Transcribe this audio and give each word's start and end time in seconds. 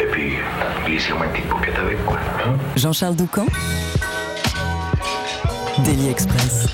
Et 0.00 0.06
puis, 0.06 0.32
glissez-moi 0.86 1.26
une 1.26 1.32
petite 1.32 1.48
paupiette 1.48 1.78
avec, 1.78 2.04
quoi. 2.04 2.18
Jean-Charles 2.76 3.16
Doucan 3.16 3.46
Daily 5.84 6.10
Express. 6.10 6.66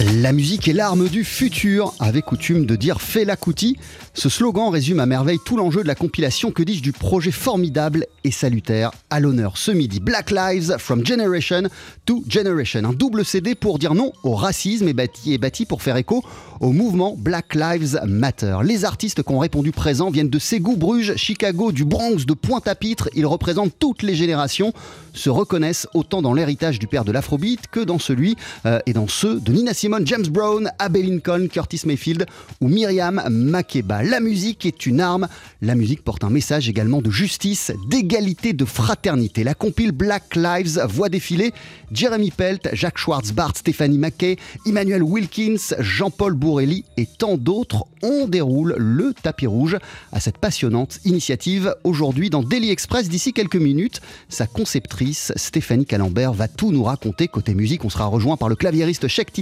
La 0.00 0.32
musique 0.32 0.68
est 0.68 0.72
l'arme 0.72 1.08
du 1.08 1.22
futur, 1.22 1.92
avait 2.00 2.22
coutume 2.22 2.64
de 2.64 2.76
dire 2.76 3.02
Fela 3.02 3.36
Kuti. 3.36 3.76
Ce 4.14 4.28
slogan 4.28 4.70
résume 4.70 5.00
à 5.00 5.06
merveille 5.06 5.38
tout 5.44 5.56
l'enjeu 5.56 5.82
de 5.82 5.86
la 5.86 5.94
compilation, 5.94 6.50
que 6.50 6.62
dis-je, 6.62 6.82
du 6.82 6.92
projet 6.92 7.30
formidable 7.30 8.06
et 8.24 8.30
salutaire 8.30 8.90
à 9.10 9.20
l'honneur 9.20 9.58
ce 9.58 9.70
midi. 9.70 10.00
Black 10.00 10.30
Lives 10.30 10.76
from 10.78 11.06
Generation 11.06 11.64
to 12.06 12.24
Generation. 12.26 12.84
Un 12.84 12.92
double 12.92 13.24
CD 13.24 13.54
pour 13.54 13.78
dire 13.78 13.94
non 13.94 14.12
au 14.22 14.34
racisme 14.34 14.88
et 14.88 14.92
bâti, 14.94 15.66
pour 15.66 15.82
faire 15.82 15.96
écho 15.96 16.24
au 16.60 16.72
mouvement 16.72 17.14
Black 17.18 17.54
Lives 17.54 18.00
Matter. 18.06 18.58
Les 18.64 18.84
artistes 18.84 19.22
qui 19.22 19.32
ont 19.32 19.40
répondu 19.40 19.72
présents 19.72 20.10
viennent 20.10 20.30
de 20.30 20.38
Ségou, 20.38 20.76
Bruges, 20.76 21.16
Chicago, 21.16 21.72
du 21.72 21.84
Bronx, 21.84 22.24
de 22.24 22.34
Pointe-à-Pitre. 22.34 23.08
Ils 23.14 23.26
représentent 23.26 23.74
toutes 23.78 24.02
les 24.02 24.14
générations, 24.14 24.72
se 25.12 25.28
reconnaissent 25.28 25.86
autant 25.94 26.22
dans 26.22 26.34
l'héritage 26.34 26.78
du 26.78 26.86
père 26.86 27.04
de 27.04 27.12
l'afrobeat 27.12 27.60
que 27.70 27.80
dans 27.80 27.98
celui 27.98 28.36
euh, 28.66 28.78
et 28.86 28.92
dans 28.92 29.08
ceux 29.08 29.40
de 29.40 29.52
Nina 29.52 29.74
Simone, 29.82 30.06
James 30.06 30.28
Brown, 30.28 30.70
Abbey 30.78 31.02
Lincoln, 31.02 31.48
Curtis 31.48 31.80
Mayfield 31.86 32.26
ou 32.60 32.68
Myriam 32.68 33.20
Makeba. 33.28 34.04
La 34.04 34.20
musique 34.20 34.64
est 34.64 34.86
une 34.86 35.00
arme, 35.00 35.26
la 35.60 35.74
musique 35.74 36.04
porte 36.04 36.22
un 36.22 36.30
message 36.30 36.68
également 36.68 37.02
de 37.02 37.10
justice, 37.10 37.72
d'égalité, 37.88 38.52
de 38.52 38.64
fraternité. 38.64 39.42
La 39.42 39.54
compile 39.54 39.90
Black 39.90 40.36
Lives 40.36 40.80
voit 40.88 41.08
défiler 41.08 41.52
Jeremy 41.90 42.30
Pelt, 42.30 42.68
Jacques 42.74 42.98
Schwartzbart, 42.98 43.56
Stéphanie 43.56 43.98
Mackay, 43.98 44.36
Emmanuel 44.66 45.02
Wilkins, 45.02 45.74
Jean-Paul 45.80 46.34
Bourrelli 46.34 46.84
et 46.96 47.06
tant 47.18 47.36
d'autres. 47.36 47.84
On 48.02 48.28
déroule 48.28 48.76
le 48.78 49.12
tapis 49.14 49.48
rouge 49.48 49.78
à 50.12 50.20
cette 50.20 50.38
passionnante 50.38 51.00
initiative 51.04 51.74
aujourd'hui 51.82 52.30
dans 52.30 52.44
Daily 52.44 52.70
Express. 52.70 53.08
D'ici 53.08 53.32
quelques 53.32 53.56
minutes, 53.56 54.00
sa 54.28 54.46
conceptrice 54.46 55.32
Stéphanie 55.34 55.86
Calambert 55.86 56.34
va 56.34 56.46
tout 56.46 56.70
nous 56.70 56.84
raconter. 56.84 57.26
Côté 57.26 57.54
musique, 57.54 57.84
on 57.84 57.90
sera 57.90 58.06
rejoint 58.06 58.36
par 58.36 58.48
le 58.48 58.54
claviériste 58.54 59.08
Sheikh 59.08 59.32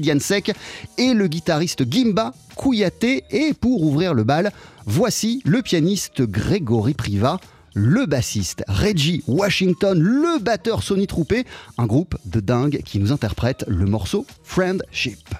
Et 0.99 1.15
le 1.15 1.29
guitariste 1.29 1.91
Gimba 1.91 2.33
Kouyaté. 2.57 3.25
Et 3.31 3.55
pour 3.55 3.83
ouvrir 3.83 4.15
le 4.15 4.25
bal, 4.25 4.53
voici 4.87 5.43
le 5.45 5.63
pianiste 5.63 6.23
Grégory 6.23 6.95
Priva 6.95 7.39
le 7.75 8.07
bassiste 8.07 8.65
Reggie 8.69 9.23
Washington, 9.27 9.99
le 10.01 10.41
batteur 10.41 10.83
Sonny 10.83 11.07
Troupé, 11.07 11.47
un 11.79 11.87
groupe 11.87 12.17
de 12.25 12.41
dingue 12.41 12.83
qui 12.85 12.99
nous 12.99 13.13
interprète 13.13 13.65
le 13.69 13.87
morceau 13.87 14.27
Friendship. 14.43 15.35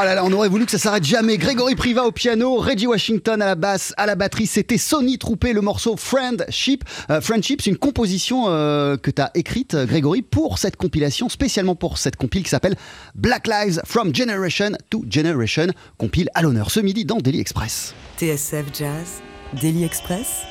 On 0.00 0.32
aurait 0.32 0.48
voulu 0.48 0.64
que 0.64 0.70
ça 0.70 0.78
s'arrête 0.78 1.02
jamais. 1.02 1.38
Grégory 1.38 1.74
Priva 1.74 2.04
au 2.04 2.12
piano, 2.12 2.54
Reggie 2.54 2.86
Washington 2.86 3.42
à 3.42 3.46
la 3.46 3.54
basse, 3.56 3.92
à 3.96 4.06
la 4.06 4.14
batterie. 4.14 4.46
C'était 4.46 4.78
Sonny 4.78 5.18
Troupé, 5.18 5.52
le 5.52 5.60
morceau 5.60 5.96
Friendship. 5.96 6.84
Euh, 7.10 7.20
Friendship, 7.20 7.62
c'est 7.62 7.70
une 7.70 7.78
composition 7.78 8.44
euh, 8.46 8.96
que 8.96 9.10
tu 9.10 9.20
as 9.20 9.32
écrite, 9.34 9.74
euh, 9.74 9.86
Grégory, 9.86 10.22
pour 10.22 10.58
cette 10.58 10.76
compilation, 10.76 11.28
spécialement 11.28 11.74
pour 11.74 11.98
cette 11.98 12.14
compile 12.14 12.44
qui 12.44 12.50
s'appelle 12.50 12.76
Black 13.16 13.48
Lives 13.48 13.80
from 13.84 14.14
Generation 14.14 14.70
to 14.88 15.04
Generation. 15.10 15.66
Compile 15.96 16.28
à 16.34 16.42
l'honneur 16.42 16.70
ce 16.70 16.78
midi 16.78 17.04
dans 17.04 17.16
Daily 17.18 17.40
Express. 17.40 17.92
TSF 18.18 18.66
Jazz, 18.72 19.20
Daily 19.60 19.82
Express, 19.82 20.42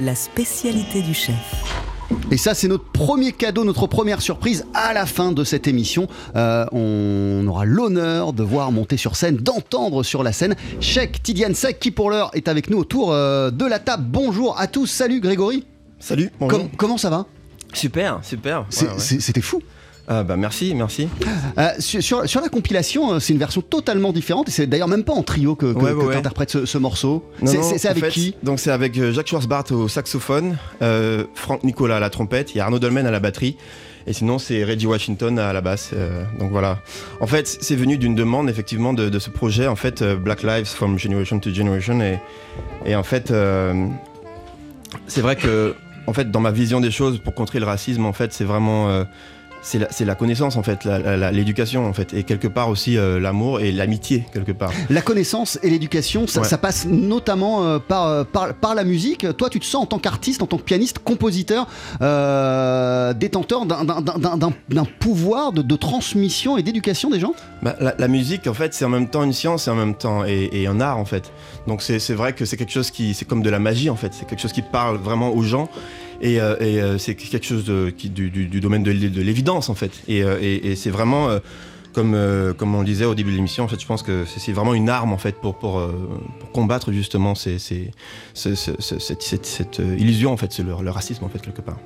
la 0.00 0.14
spécialité 0.14 1.00
du 1.00 1.14
chef. 1.14 1.97
Et 2.30 2.36
ça, 2.36 2.52
c'est 2.54 2.68
notre 2.68 2.84
premier 2.84 3.32
cadeau, 3.32 3.64
notre 3.64 3.86
première 3.86 4.20
surprise 4.20 4.66
à 4.74 4.92
la 4.92 5.06
fin 5.06 5.32
de 5.32 5.44
cette 5.44 5.66
émission. 5.66 6.08
Euh, 6.36 6.66
on 6.72 7.46
aura 7.46 7.64
l'honneur 7.64 8.34
de 8.34 8.42
voir 8.42 8.70
monter 8.70 8.98
sur 8.98 9.16
scène, 9.16 9.36
d'entendre 9.36 10.02
sur 10.02 10.22
la 10.22 10.32
scène 10.32 10.54
Sheikh 10.78 11.22
Tidiane 11.22 11.54
Sek 11.54 11.80
qui 11.80 11.90
pour 11.90 12.10
l'heure 12.10 12.30
est 12.34 12.48
avec 12.48 12.68
nous 12.68 12.76
autour 12.76 13.12
euh, 13.12 13.50
de 13.50 13.64
la 13.64 13.78
table. 13.78 14.04
Bonjour 14.08 14.60
à 14.60 14.66
tous, 14.66 14.86
salut 14.86 15.20
Grégory. 15.20 15.64
Salut, 16.00 16.30
bonjour. 16.38 16.60
Com- 16.60 16.68
comment 16.76 16.98
ça 16.98 17.08
va? 17.08 17.24
Super, 17.72 18.20
super. 18.22 18.60
Ouais. 18.60 18.88
C'était 18.98 19.40
fou. 19.40 19.62
Ah, 20.10 20.22
bah 20.24 20.36
merci, 20.38 20.74
merci. 20.74 21.06
Euh, 21.58 21.68
sur, 21.78 22.22
la 22.40 22.48
compilation, 22.48 23.12
euh, 23.12 23.18
c'est 23.20 23.34
une 23.34 23.38
version 23.38 23.60
totalement 23.60 24.10
différente 24.12 24.48
et 24.48 24.50
c'est 24.50 24.66
d'ailleurs 24.66 24.88
même 24.88 25.04
pas 25.04 25.12
en 25.12 25.22
trio 25.22 25.54
que, 25.54 25.66
que, 25.74 25.78
Ouais, 25.78 25.92
ouais, 25.92 26.00
que 26.02 26.06
ouais. 26.08 26.14
t'interprètes 26.14 26.50
ce, 26.50 26.64
ce 26.64 26.78
morceau. 26.78 27.24
C'est- 27.44 27.86
avec 27.86 28.04
fait, 28.04 28.10
qui? 28.10 28.34
Donc 28.42 28.58
c'est 28.58 28.70
avec 28.70 28.96
euh, 28.96 29.12
Jacques 29.12 29.26
Schwarzbart 29.28 29.70
au 29.72 29.86
saxophone, 29.86 30.56
euh, 30.80 31.24
Franck 31.34 31.62
Nicolas 31.62 31.96
à 31.96 32.00
la 32.00 32.08
trompette, 32.08 32.54
il 32.54 32.58
y 32.58 32.60
a 32.60 32.64
Arnaud 32.64 32.78
Dolmen 32.78 33.06
à 33.06 33.10
la 33.10 33.20
batterie, 33.20 33.56
et 34.06 34.14
sinon 34.14 34.38
c'est 34.38 34.64
Reggie 34.64 34.86
Washington 34.86 35.38
à 35.38 35.52
la 35.52 35.60
basse. 35.60 35.90
euh, 35.92 36.24
donc 36.38 36.50
voilà. 36.52 36.78
En 37.20 37.26
fait, 37.26 37.46
c'est 37.60 37.76
venu 37.76 37.98
d'une 37.98 38.14
demande 38.14 38.48
effectivement 38.48 38.94
de, 38.94 39.10
de 39.10 39.18
ce 39.18 39.28
projet, 39.28 39.66
en 39.66 39.76
fait, 39.76 40.02
Black 40.02 40.42
Lives 40.42 40.68
from 40.68 40.98
Generation 40.98 41.38
to 41.38 41.52
Generation, 41.52 42.00
et, 42.00 42.18
et 42.86 42.96
en 42.96 43.02
fait, 43.02 43.30
c'est 45.06 45.20
vrai 45.20 45.36
que, 45.36 45.74
en 46.06 46.14
fait, 46.14 46.30
dans 46.30 46.40
ma 46.40 46.50
vision 46.50 46.80
des 46.80 46.90
choses, 46.90 47.18
pour 47.18 47.34
contrer 47.34 47.60
le 47.60 47.66
racisme, 47.66 48.06
en 48.06 48.14
fait, 48.14 48.32
c'est 48.32 48.44
vraiment 48.44 49.04
c'est 49.62 50.04
la, 50.04 50.14
connaissance 50.14 50.56
en 50.56 50.62
fait, 50.62 50.84
l'éducation 51.32 51.86
en 51.86 51.92
fait, 51.92 52.14
et 52.14 52.22
quelque 52.24 52.48
part 52.48 52.68
aussi 52.68 52.96
euh, 52.96 53.18
l'amour 53.20 53.60
et 53.60 53.72
l'amitié 53.72 54.24
quelque 54.32 54.52
part. 54.52 54.70
La 54.90 55.02
connaissance 55.02 55.58
et 55.62 55.70
l'éducation, 55.70 56.26
ça, 56.26 56.40
Ouais. 56.40 56.46
ça 56.46 56.58
passe 56.58 56.86
notamment 56.86 57.64
euh, 57.64 57.78
par, 57.78 58.06
euh, 58.06 58.24
par, 58.24 58.54
par 58.54 58.74
la 58.74 58.84
musique. 58.84 59.26
Toi, 59.36 59.50
tu 59.50 59.58
te 59.60 59.64
sens 59.64 59.82
en 59.82 59.86
tant 59.86 59.98
qu'artiste, 59.98 60.42
en 60.42 60.46
tant 60.46 60.56
que 60.58 60.62
pianiste, 60.62 61.00
compositeur, 61.00 61.66
euh, 62.00 63.12
détenteur 63.14 63.66
d'un- 63.66 64.86
pouvoir 65.00 65.52
de, 65.52 65.62
de 65.62 65.76
transmission 65.76 66.56
et 66.56 66.62
d'éducation 66.62 67.10
des 67.10 67.20
gens? 67.20 67.34
Bah, 67.62 67.76
la, 67.80 67.94
la 67.98 68.08
musique, 68.08 68.46
en 68.46 68.54
fait, 68.54 68.74
c'est 68.74 68.84
en 68.84 68.88
même 68.88 69.08
temps 69.08 69.22
une 69.24 69.32
science 69.32 69.66
et 69.68 69.70
en 69.70 69.74
même 69.74 69.94
temps 69.94 70.24
et, 70.24 70.48
et 70.52 70.66
un 70.66 70.80
art, 70.80 70.98
en 70.98 71.04
fait. 71.04 71.32
Donc 71.66 71.82
c'est 71.82 71.98
c'est 71.98 72.14
vrai 72.14 72.32
que 72.32 72.44
c'est 72.44 72.56
quelque 72.56 72.72
chose 72.72 72.90
qui, 72.90 73.14
c'est 73.14 73.24
comme 73.24 73.42
de 73.42 73.50
la 73.50 73.58
magie, 73.58 73.90
en 73.90 73.96
fait. 73.96 74.12
C'est 74.14 74.26
quelque 74.26 74.40
chose 74.40 74.52
qui 74.52 74.62
parle 74.62 74.96
vraiment 74.96 75.30
aux 75.34 75.42
gens 75.42 75.68
et, 76.20 76.40
euh, 76.40 76.56
euh, 76.60 76.98
c'est 76.98 77.14
quelque 77.14 77.46
chose 77.46 77.64
du, 77.64 78.60
domaine 78.60 78.82
de, 78.82 78.90
l'é- 78.90 79.10
de 79.10 79.22
l'évidence, 79.22 79.68
en 79.68 79.74
fait. 79.74 79.92
Et, 80.08 80.22
euh, 80.22 80.74
c'est 80.76 80.90
vraiment 80.90 81.28
comme 81.94 82.14
on 82.14 82.78
le 82.80 82.84
disait 82.84 83.06
au 83.06 83.16
début 83.16 83.32
de 83.32 83.36
l'émission, 83.36 83.64
en 83.64 83.68
fait, 83.68 83.80
je 83.80 83.86
pense 83.86 84.04
que 84.04 84.24
c'est 84.24 84.52
vraiment 84.52 84.74
une 84.74 84.88
arme, 84.88 85.12
en 85.12 85.18
fait, 85.18 85.34
pour 85.34 85.82
combattre 86.52 86.92
justement 86.92 87.34
cette, 87.34 87.72
illusion, 89.98 90.32
en 90.32 90.36
fait, 90.36 90.52
c'est 90.52 90.62
le, 90.62 90.90
racisme, 90.90 91.24
en 91.24 91.28
fait, 91.28 91.40
quelque 91.40 91.60
part. 91.60 91.78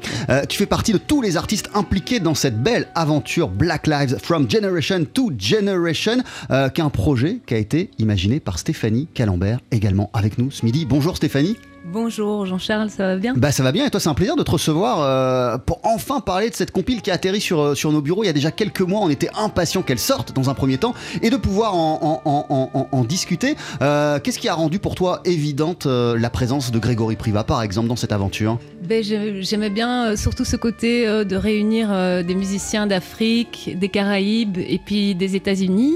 Tu 0.48 0.58
fais 0.58 0.66
partie 0.66 0.92
de 0.92 0.98
tous 0.98 1.22
les 1.22 1.38
artistes 1.38 1.70
impliqués 1.72 2.20
dans 2.20 2.34
cette 2.34 2.62
belle 2.62 2.88
aventure 2.94 3.48
Black 3.48 3.86
Lives 3.86 4.18
from 4.22 4.50
Generation 4.50 5.06
to 5.10 5.30
Generation, 5.38 6.18
euh, 6.50 6.68
qui 6.68 6.82
est 6.82 6.84
un 6.84 6.90
projet 6.90 7.38
qui 7.46 7.54
a 7.54 7.58
été 7.58 7.90
imaginé 7.98 8.38
par 8.38 8.58
Stéphanie 8.58 9.08
Calambert, 9.14 9.60
également 9.70 10.10
avec 10.12 10.36
nous 10.36 10.50
ce 10.50 10.66
midi. 10.66 10.84
Bonjour 10.84 11.16
Stéphanie. 11.16 11.56
Bonjour 11.84 12.46
Jean-Charles, 12.46 12.90
ça 12.90 13.06
va 13.08 13.16
bien? 13.16 13.34
Bah 13.36 13.50
ça 13.50 13.64
va 13.64 13.72
bien 13.72 13.84
et 13.86 13.90
toi 13.90 13.98
c'est 13.98 14.08
un 14.08 14.14
plaisir 14.14 14.36
de 14.36 14.42
te 14.44 14.50
recevoir 14.52 15.00
euh, 15.02 15.58
pour 15.58 15.80
enfin 15.82 16.20
parler 16.20 16.48
de 16.48 16.54
cette 16.54 16.70
compile 16.70 17.02
qui 17.02 17.10
a 17.10 17.14
atterri 17.14 17.40
sur, 17.40 17.60
euh, 17.60 17.74
sur 17.74 17.90
nos 17.90 18.00
bureaux 18.00 18.22
il 18.22 18.26
y 18.28 18.30
a 18.30 18.32
déjà 18.32 18.52
quelques 18.52 18.82
mois. 18.82 19.00
On 19.02 19.10
était 19.10 19.28
impatients 19.36 19.82
qu'elle 19.82 19.98
sorte 19.98 20.32
dans 20.32 20.48
un 20.48 20.54
premier 20.54 20.78
temps 20.78 20.94
et 21.22 21.28
de 21.30 21.36
pouvoir 21.36 21.74
en, 21.74 22.20
en- 22.24 22.30
en- 22.30 22.70
en- 22.72 22.88
en 22.92 23.04
discuter. 23.04 23.56
Euh, 23.82 24.20
Qu'est-ce 24.20 24.38
qui 24.38 24.48
a 24.48 24.54
rendu 24.54 24.78
pour 24.78 24.94
toi 24.94 25.20
évidente 25.24 25.86
euh, 25.86 26.16
la 26.16 26.30
présence 26.30 26.70
de 26.70 26.78
Grégory 26.78 27.16
Priva 27.16 27.42
par 27.42 27.62
exemple 27.62 27.88
dans 27.88 27.96
cette 27.96 28.12
aventure? 28.12 28.58
Ben, 28.82 29.02
j'ai- 29.02 29.42
J'aimais 29.42 29.70
bien 29.70 30.14
surtout 30.16 30.44
ce 30.44 30.56
côté 30.56 31.04
de 31.06 31.36
réunir 31.36 31.88
des 32.24 32.34
musiciens 32.34 32.86
d'Afrique, 32.86 33.76
des 33.76 33.88
Caraïbes 33.88 34.56
et 34.58 34.78
puis 34.78 35.14
des 35.16 35.34
États-Unis. 35.36 35.94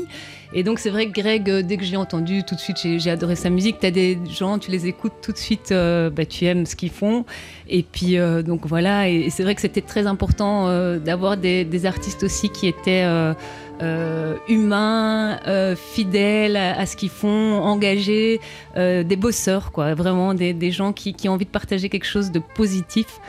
Et 0.58 0.62
donc 0.62 0.78
c'est 0.78 0.88
vrai 0.88 1.06
que 1.06 1.12
Greg, 1.12 1.50
euh, 1.50 1.62
dès 1.62 1.76
que 1.76 1.84
j'ai 1.84 1.98
entendu, 1.98 2.42
tout 2.42 2.54
de 2.54 2.60
suite 2.60 2.78
j'ai 2.82 3.10
adoré 3.10 3.36
sa 3.36 3.50
musique. 3.50 3.78
Tu 3.78 3.86
as 3.86 3.90
des 3.90 4.18
gens, 4.30 4.58
tu 4.58 4.70
les 4.70 4.86
écoutes 4.86 5.12
tout 5.20 5.30
de 5.30 5.36
suite, 5.36 5.70
euh, 5.70 6.08
bah, 6.08 6.24
tu 6.24 6.46
aimes 6.46 6.64
ce 6.64 6.74
qu'ils 6.74 6.90
font. 6.90 7.26
Et 7.68 7.82
puis 7.82 8.16
euh, 8.16 8.40
donc 8.40 8.64
voilà, 8.64 9.06
et, 9.06 9.28
c'est 9.28 9.42
vrai 9.42 9.54
que 9.54 9.60
c'était 9.60 9.82
très 9.82 10.06
important 10.06 10.96
d'avoir 10.98 11.36
des, 11.36 11.84
artistes 11.84 12.22
aussi 12.22 12.48
qui 12.48 12.68
étaient 12.68 13.04
humains, 14.48 15.38
fidèles 15.76 16.56
à, 16.56 16.86
ce 16.86 16.96
qu'ils 16.96 17.10
font, 17.10 17.60
engagés, 17.60 18.40
des 18.76 19.16
bosseurs, 19.16 19.72
quoi. 19.72 19.92
Vraiment 19.92 20.32
des, 20.32 20.70
gens 20.70 20.94
qui 20.94 21.14
ont 21.28 21.32
envie 21.32 21.44
de 21.44 21.50
partager 21.50 21.90
quelque 21.90 22.06
chose 22.06 22.30
de 22.32 22.38
positif. 22.38 23.20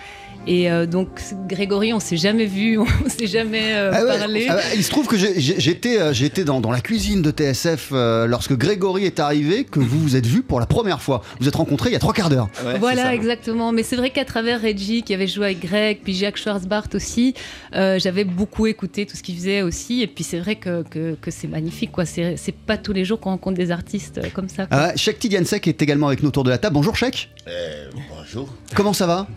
Et 0.47 0.71
euh, 0.71 0.85
donc 0.85 1.09
Grégory, 1.47 1.91
on 1.93 1.99
s'est 1.99 2.15
jamais 2.17 2.45
vu, 2.45 2.77
on 3.05 3.09
s'est 3.09 3.27
jamais 3.27 3.73
euh, 3.75 3.91
Ah 3.93 4.03
ouais, 4.05 4.17
parlé. 4.17 4.45
ah 4.49 4.55
bah, 4.55 4.61
il 4.75 4.83
se 4.83 4.89
trouve 4.89 5.05
que 5.07 5.17
j'étais 5.17 5.99
euh, 5.99 6.13
j'étais 6.13 6.43
dans, 6.45 6.61
dans 6.61 6.71
la 6.71 6.79
cuisine 6.79 7.21
de 7.21 7.31
TSF 7.31 7.89
euh, 7.91 8.27
lorsque 8.27 8.53
Grégory 8.53 9.05
est 9.05 9.19
arrivé, 9.19 9.65
que 9.65 9.79
vous 9.79 9.99
vous 9.99 10.15
êtes 10.15 10.25
vus 10.25 10.43
pour 10.43 10.59
la 10.59 10.65
première 10.65 11.01
fois. 11.01 11.21
Vous 11.31 11.37
vous 11.41 11.47
êtes 11.49 11.55
rencontrés 11.55 11.89
il 11.89 11.93
y 11.93 11.95
a 11.95 11.99
trois 11.99 12.13
quarts 12.13 12.29
d'heure. 12.29 12.47
Voilà, 12.79 13.13
exactement. 13.13 13.71
Mais 13.73 13.83
c'est 13.83 13.97
vrai 13.97 14.09
qu'à 14.09 14.25
travers 14.25 14.61
Reggie, 14.61 15.03
qui 15.03 15.13
avait 15.13 15.27
joué 15.27 15.45
avec 15.47 15.59
Greg, 15.65 15.99
puis 16.03 16.13
Jacques 16.13 16.37
Schwarzbart 16.37 16.87
aussi, 16.93 17.33
euh, 17.75 17.99
j'avais 17.99 18.23
beaucoup 18.23 18.67
écouté 18.67 19.05
tout 19.05 19.17
ce 19.17 19.23
qu'il 19.23 19.35
faisait 19.35 19.61
aussi. 19.63 20.01
Et 20.01 20.07
puis 20.07 20.23
c'est 20.23 20.39
vrai 20.39 20.55
que, 20.55 20.83
que, 20.83 21.15
que 21.21 21.29
c'est 21.31 21.47
magnifique, 21.47 21.91
quoi. 21.91 22.05
C'est 22.05 22.35
c'est 22.37 22.55
pas 22.55 22.77
tous 22.77 22.93
les 22.93 23.03
jours 23.03 23.19
qu'on 23.19 23.31
rencontre 23.31 23.57
des 23.57 23.71
artistes 23.71 24.21
comme 24.33 24.47
ça. 24.49 24.65
quoi. 24.65 24.77
Ah, 24.77 24.93
Tidiansek 24.93 25.67
est 25.67 25.81
également 25.81 26.07
avec 26.07 26.21
nous 26.21 26.29
autour 26.29 26.43
de 26.45 26.49
la 26.49 26.57
table. 26.57 26.73
Bonjour 26.75 26.95
Sheikh. 26.95 27.29
Euh, 27.47 27.89
bonjour, 28.15 28.47
Comment 28.75 28.93
ça 28.93 29.07
va? 29.07 29.27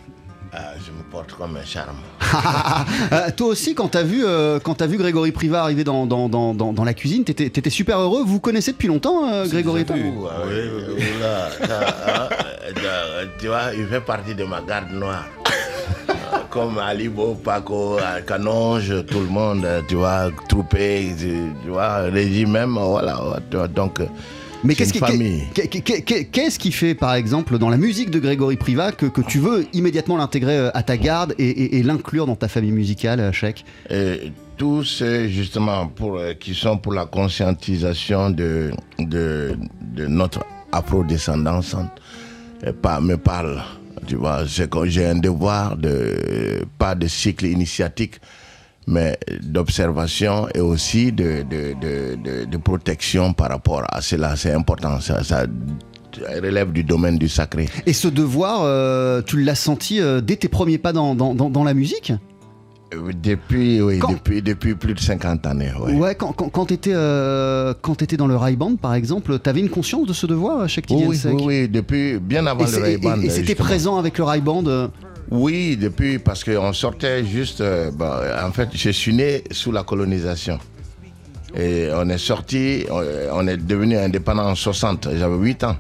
Ah, 0.53 0.73
je 0.85 0.91
me 0.91 1.03
porte 1.11 1.33
comme 1.33 1.57
un 1.57 1.65
charme. 1.65 1.97
Euh, 3.13 3.29
toi 3.37 3.49
aussi, 3.49 3.75
quand 3.75 3.89
t'as 3.89 4.05
vu, 4.05 4.25
euh, 4.25 4.61
quand 4.61 4.75
t'as 4.75 4.87
vu 4.87 4.97
Grégory 4.97 5.33
Priva 5.33 5.63
arriver 5.63 5.83
dans, 5.83 6.07
dans, 6.07 6.29
dans, 6.29 6.55
dans, 6.55 6.73
dans 6.73 6.85
la 6.85 6.95
cuisine, 6.95 7.25
t'étais 7.25 7.51
t'étais 7.51 7.71
super 7.71 7.99
heureux. 7.99 8.23
Vous 8.25 8.39
connaissez 8.39 8.71
depuis 8.71 8.87
longtemps, 8.87 9.29
euh, 9.29 9.47
Grégory 9.47 9.85
ah 9.89 9.95
oui, 9.97 10.55
oui, 10.97 11.03
hein, 11.25 12.29
tu 13.41 13.49
vois, 13.49 13.75
il 13.77 13.87
fait 13.87 14.01
partie 14.01 14.35
de 14.37 14.45
ma 14.45 14.61
garde 14.61 14.93
noire. 14.93 15.25
Comme 16.51 16.79
Alibo, 16.79 17.35
Paco, 17.35 17.99
Canonge, 18.27 19.05
tout 19.07 19.21
le 19.21 19.27
monde, 19.29 19.67
tu 19.89 19.97
vois, 19.97 20.31
Troupé, 20.49 21.15
tu 21.19 21.69
vois, 21.69 22.03
Régime 22.03 22.53
même, 22.53 22.75
voilà, 22.79 23.23
ouais, 23.25 23.39
tu 23.51 23.57
vois, 23.57 23.69
donc... 23.69 24.01
Mais 24.65 24.75
qu'est-ce 24.75 26.59
qui, 26.59 26.73
fait, 26.73 26.95
par 26.95 27.15
exemple, 27.15 27.57
dans 27.59 27.71
la 27.71 27.77
musique 27.79 28.11
de 28.11 28.19
Grégory 28.19 28.57
Priva, 28.57 28.93
que, 28.93 29.07
que 29.07 29.21
tu 29.23 29.39
veux 29.39 29.67
immédiatement 29.73 30.17
l'intégrer 30.19 30.57
euh, 30.59 30.71
à 30.75 30.83
ta 30.83 30.97
garde 30.97 31.35
et, 31.39 31.49
et- 31.49 31.77
et 31.79 31.83
l'inclure 31.83 32.27
dans 32.27 32.37
ta 32.37 32.49
famille 32.49 32.73
musicale, 32.73 33.21
euh, 33.21 33.33
Et 33.91 34.33
tous 34.59 34.85
ceux 34.85 35.29
justement 35.29 35.87
pour, 35.87 36.17
euh, 36.19 36.35
qui 36.35 36.55
sont 36.55 36.77
pour 36.77 36.93
la 36.93 37.07
conscientisation 37.07 38.29
de, 38.31 38.71
de, 38.99 39.57
de 39.81 40.07
notre 40.07 40.41
afro-descendance 40.73 41.75
me 43.01 43.17
parlent. 43.17 43.63
Tu 44.07 44.17
vois, 44.17 44.45
j'ai 44.45 45.07
un 45.07 45.15
devoir 45.17 45.77
de, 45.77 46.65
pas 46.79 46.95
de 46.95 47.07
cycle 47.07 47.47
initiatique, 47.47 48.21
mais 48.91 49.19
d'observation 49.43 50.49
et 50.55 50.61
aussi 50.61 51.13
de, 51.13 51.43
de, 51.49 52.45
de, 52.45 52.57
protection 52.59 53.33
par 53.33 53.49
rapport 53.51 53.85
à 53.89 54.01
cela. 54.01 54.37
C'est 54.37 54.53
important, 54.53 55.01
ça, 55.01 55.23
ça 55.25 55.47
relève 56.43 56.73
du 56.73 56.85
domaine 56.85 57.17
du 57.19 57.29
sacré. 57.29 57.69
Et 57.87 57.93
ce 57.93 58.09
devoir, 58.09 58.61
euh, 58.65 59.23
tu 59.25 59.41
l'as 59.43 59.55
senti 59.55 60.01
euh, 60.01 60.21
dès 60.21 60.37
tes 60.37 60.49
premiers 60.49 60.79
pas 60.79 60.93
dans, 60.93 61.15
dans, 61.15 61.35
dans- 61.35 61.51
dans 61.51 61.65
la 61.65 61.73
musique? 61.75 62.13
Euh, 62.93 63.13
Depuis, 63.23 63.81
oui, 63.81 63.99
Quand- 64.01 64.11
depuis, 64.13 64.43
depuis 64.43 64.75
plus 64.75 64.95
de 64.95 65.01
50 65.01 65.47
années. 65.47 65.71
ouais. 65.81 65.93
Ouais, 65.95 66.15
quand, 66.17 66.33
quand, 66.33 66.49
quand 66.49 66.67
t'étais 66.67 66.91
euh, 66.93 67.73
quand 67.81 67.95
t'étais 67.95 68.17
dans 68.17 68.27
le 68.27 68.35
Rai 68.37 68.57
Band, 68.57 68.75
par 68.75 68.95
exemple, 68.95 69.39
t'avais 69.39 69.61
une 69.61 69.69
conscience 69.71 70.09
de 70.09 70.13
ce 70.13 70.27
devoir, 70.27 70.69
Sheikh 70.69 70.87
Oui, 70.91 70.97
Tidiansek 70.97 71.35
oui, 71.39 71.43
oui, 71.47 71.69
depuis 71.69 72.19
bien 72.19 72.45
avant 72.49 72.67
Et 72.67 72.71
le 72.73 72.79
Ray 72.83 72.95
et- 72.95 72.99
Band, 72.99 73.21
et 73.23 73.31
c'était 73.31 73.55
présent 73.55 73.97
avec 73.97 74.19
le 74.19 74.25
Rai 74.25 74.41
Band 74.41 74.65
euh, 74.67 74.89
Oui, 75.31 75.77
depuis, 75.77 76.19
parce 76.19 76.43
qu'on 76.45 76.73
sortait 76.73 77.25
juste. 77.25 77.61
euh, 77.61 77.91
bon, 77.93 78.11
en 78.45 78.51
fait, 78.53 78.69
je 78.75 78.91
suis 78.91 79.15
né 79.15 79.45
sous 79.51 79.71
la 79.73 79.85
colonisation. 79.85 80.59
Et 81.57 81.89
on 81.95 82.09
est 82.09 82.19
sorti, 82.19 82.85
on, 82.91 83.03
on 83.33 83.47
est 83.47 83.57
devenu 83.57 83.97
indépendant 83.97 84.49
en 84.51 84.55
60. 84.55 85.09
J'avais 85.17 85.37
8 85.37 85.65
ans. 85.65 85.77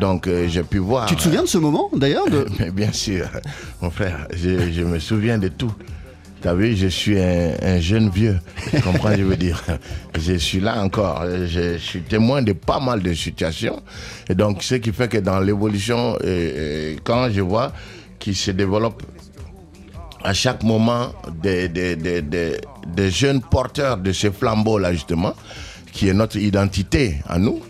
Donc, 0.00 0.26
euh, 0.26 0.46
j'ai 0.48 0.62
pu 0.64 0.78
voir. 0.78 1.06
Tu 1.06 1.16
te 1.16 1.22
souviens 1.22 1.42
de 1.42 1.48
ce 1.48 1.58
moment, 1.58 1.88
d'ailleurs 1.94 2.28
de... 2.28 2.46
Mais 2.58 2.70
bien 2.70 2.92
sûr, 2.92 3.26
mon 3.80 3.90
frère, 3.90 4.26
je, 4.36 4.70
je 4.70 4.82
me 4.82 4.98
souviens 4.98 5.38
de 5.38 5.48
tout. 5.48 5.72
T'as 6.42 6.54
vu, 6.54 6.76
je 6.76 6.86
suis 6.86 7.18
un, 7.18 7.52
un 7.62 7.80
jeune 7.80 8.10
vieux. 8.10 8.38
Tu 8.70 8.80
comprends, 8.82 9.12
je 9.16 9.22
veux 9.22 9.36
dire? 9.36 9.64
Je 10.20 10.34
suis 10.34 10.60
là 10.60 10.80
encore. 10.82 11.24
Je, 11.26 11.72
je 11.74 11.78
suis 11.78 12.02
témoin 12.02 12.42
de 12.42 12.52
pas 12.52 12.78
mal 12.80 13.02
de 13.02 13.12
situations. 13.14 13.82
Et 14.28 14.34
donc, 14.36 14.62
ce 14.62 14.76
qui 14.76 14.92
fait 14.92 15.08
que 15.08 15.18
dans 15.18 15.40
l'évolution, 15.40 16.14
euh, 16.14 16.18
euh, 16.24 16.96
quand 17.02 17.28
je 17.30 17.40
vois 17.40 17.72
qu'il 18.18 18.36
se 18.36 18.50
développe 18.50 19.02
à 20.24 20.34
chaque 20.34 20.62
moment 20.62 21.12
des, 21.42 21.68
des, 21.68 21.94
des, 21.96 22.22
des, 22.22 22.56
des 22.86 23.10
jeunes 23.10 23.40
porteurs 23.40 23.96
de 23.98 24.12
ce 24.12 24.30
flambeau-là, 24.30 24.92
justement, 24.92 25.34
qui 25.92 26.08
est 26.08 26.14
notre 26.14 26.36
identité 26.36 27.16
à 27.28 27.38
nous, 27.38 27.60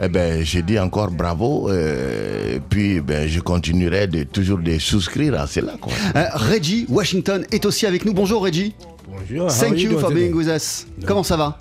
eh 0.00 0.08
ben, 0.08 0.44
je 0.44 0.60
dis 0.60 0.78
encore 0.78 1.10
bravo. 1.10 1.68
euh, 1.70 2.56
et 2.56 2.60
puis, 2.60 3.00
ben, 3.00 3.28
je 3.28 3.40
continuerai 3.40 4.06
de 4.06 4.22
toujours 4.22 4.58
de 4.58 4.78
souscrire 4.78 5.40
à 5.40 5.46
cela. 5.48 5.74
Quoi. 5.80 5.92
Euh, 6.14 6.24
Reggie 6.34 6.86
Washington 6.88 7.44
est 7.50 7.64
aussi 7.66 7.84
avec 7.84 8.04
nous. 8.04 8.14
Bonjour 8.14 8.42
Reggie. 8.42 8.74
Bonjour. 9.08 9.48
Thank 9.48 9.80
you 9.80 9.98
for 9.98 10.10
today? 10.10 10.26
being 10.28 10.34
with 10.34 10.46
us. 10.48 10.86
Comment 11.04 11.24
ça 11.24 11.36
va? 11.36 11.58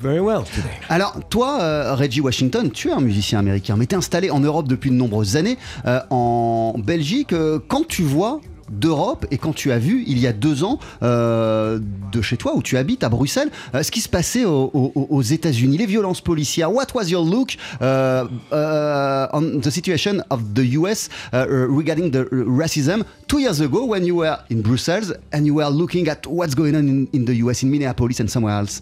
Very 0.00 0.20
well 0.20 0.42
today. 0.44 0.68
Alors, 0.88 1.18
toi, 1.30 1.60
euh, 1.60 1.94
Reggie 1.94 2.20
Washington, 2.20 2.70
tu 2.70 2.88
es 2.88 2.92
un 2.92 3.00
musicien 3.00 3.38
américain, 3.38 3.76
mais 3.76 3.86
tu 3.86 3.94
es 3.94 3.98
installé 3.98 4.30
en 4.30 4.40
Europe 4.40 4.68
depuis 4.68 4.90
de 4.90 4.96
nombreuses 4.96 5.36
années, 5.36 5.56
euh, 5.86 6.00
en 6.10 6.74
Belgique. 6.78 7.32
Euh, 7.32 7.58
quand 7.68 7.86
tu 7.86 8.02
vois 8.02 8.40
d'Europe 8.70 9.26
et 9.30 9.36
quand 9.38 9.54
tu 9.54 9.70
as 9.72 9.78
vu 9.78 10.04
il 10.06 10.18
y 10.18 10.26
a 10.26 10.32
deux 10.32 10.64
ans 10.64 10.78
de 11.02 12.22
chez 12.22 12.38
toi 12.38 12.56
où 12.56 12.62
tu 12.62 12.78
habites 12.78 13.04
à 13.04 13.10
Bruxelles 13.10 13.50
ce 13.74 13.90
qui 13.90 14.00
se 14.00 14.08
passait 14.08 14.46
au- 14.46 14.70
au- 14.72 15.06
aux 15.10 15.20
États-Unis 15.20 15.76
les 15.76 15.84
violences 15.84 16.22
policières 16.22 16.72
what 16.72 16.86
was 16.94 17.04
your 17.10 17.26
look 17.26 17.56
uh, 17.82 18.24
uh, 18.52 19.26
on 19.34 19.60
the 19.60 19.68
situation 19.68 20.22
of 20.30 20.40
the 20.54 20.64
US 20.78 21.10
uh, 21.34 21.44
regarding 21.68 22.10
the 22.10 22.26
racism 22.32 23.04
two 23.28 23.38
years 23.38 23.60
ago 23.60 23.84
when 23.84 24.02
you 24.06 24.16
were 24.16 24.38
in 24.50 24.62
Brussels 24.62 25.12
and 25.34 25.44
you 25.44 25.56
were 25.56 25.68
looking 25.70 26.08
at 26.08 26.26
what's 26.26 26.54
going 26.54 26.74
on 26.74 26.88
in, 26.88 27.06
in 27.12 27.26
the 27.26 27.34
US 27.44 27.62
in 27.62 27.68
Minneapolis 27.70 28.18
and 28.20 28.28
somewhere 28.30 28.58
else? 28.58 28.80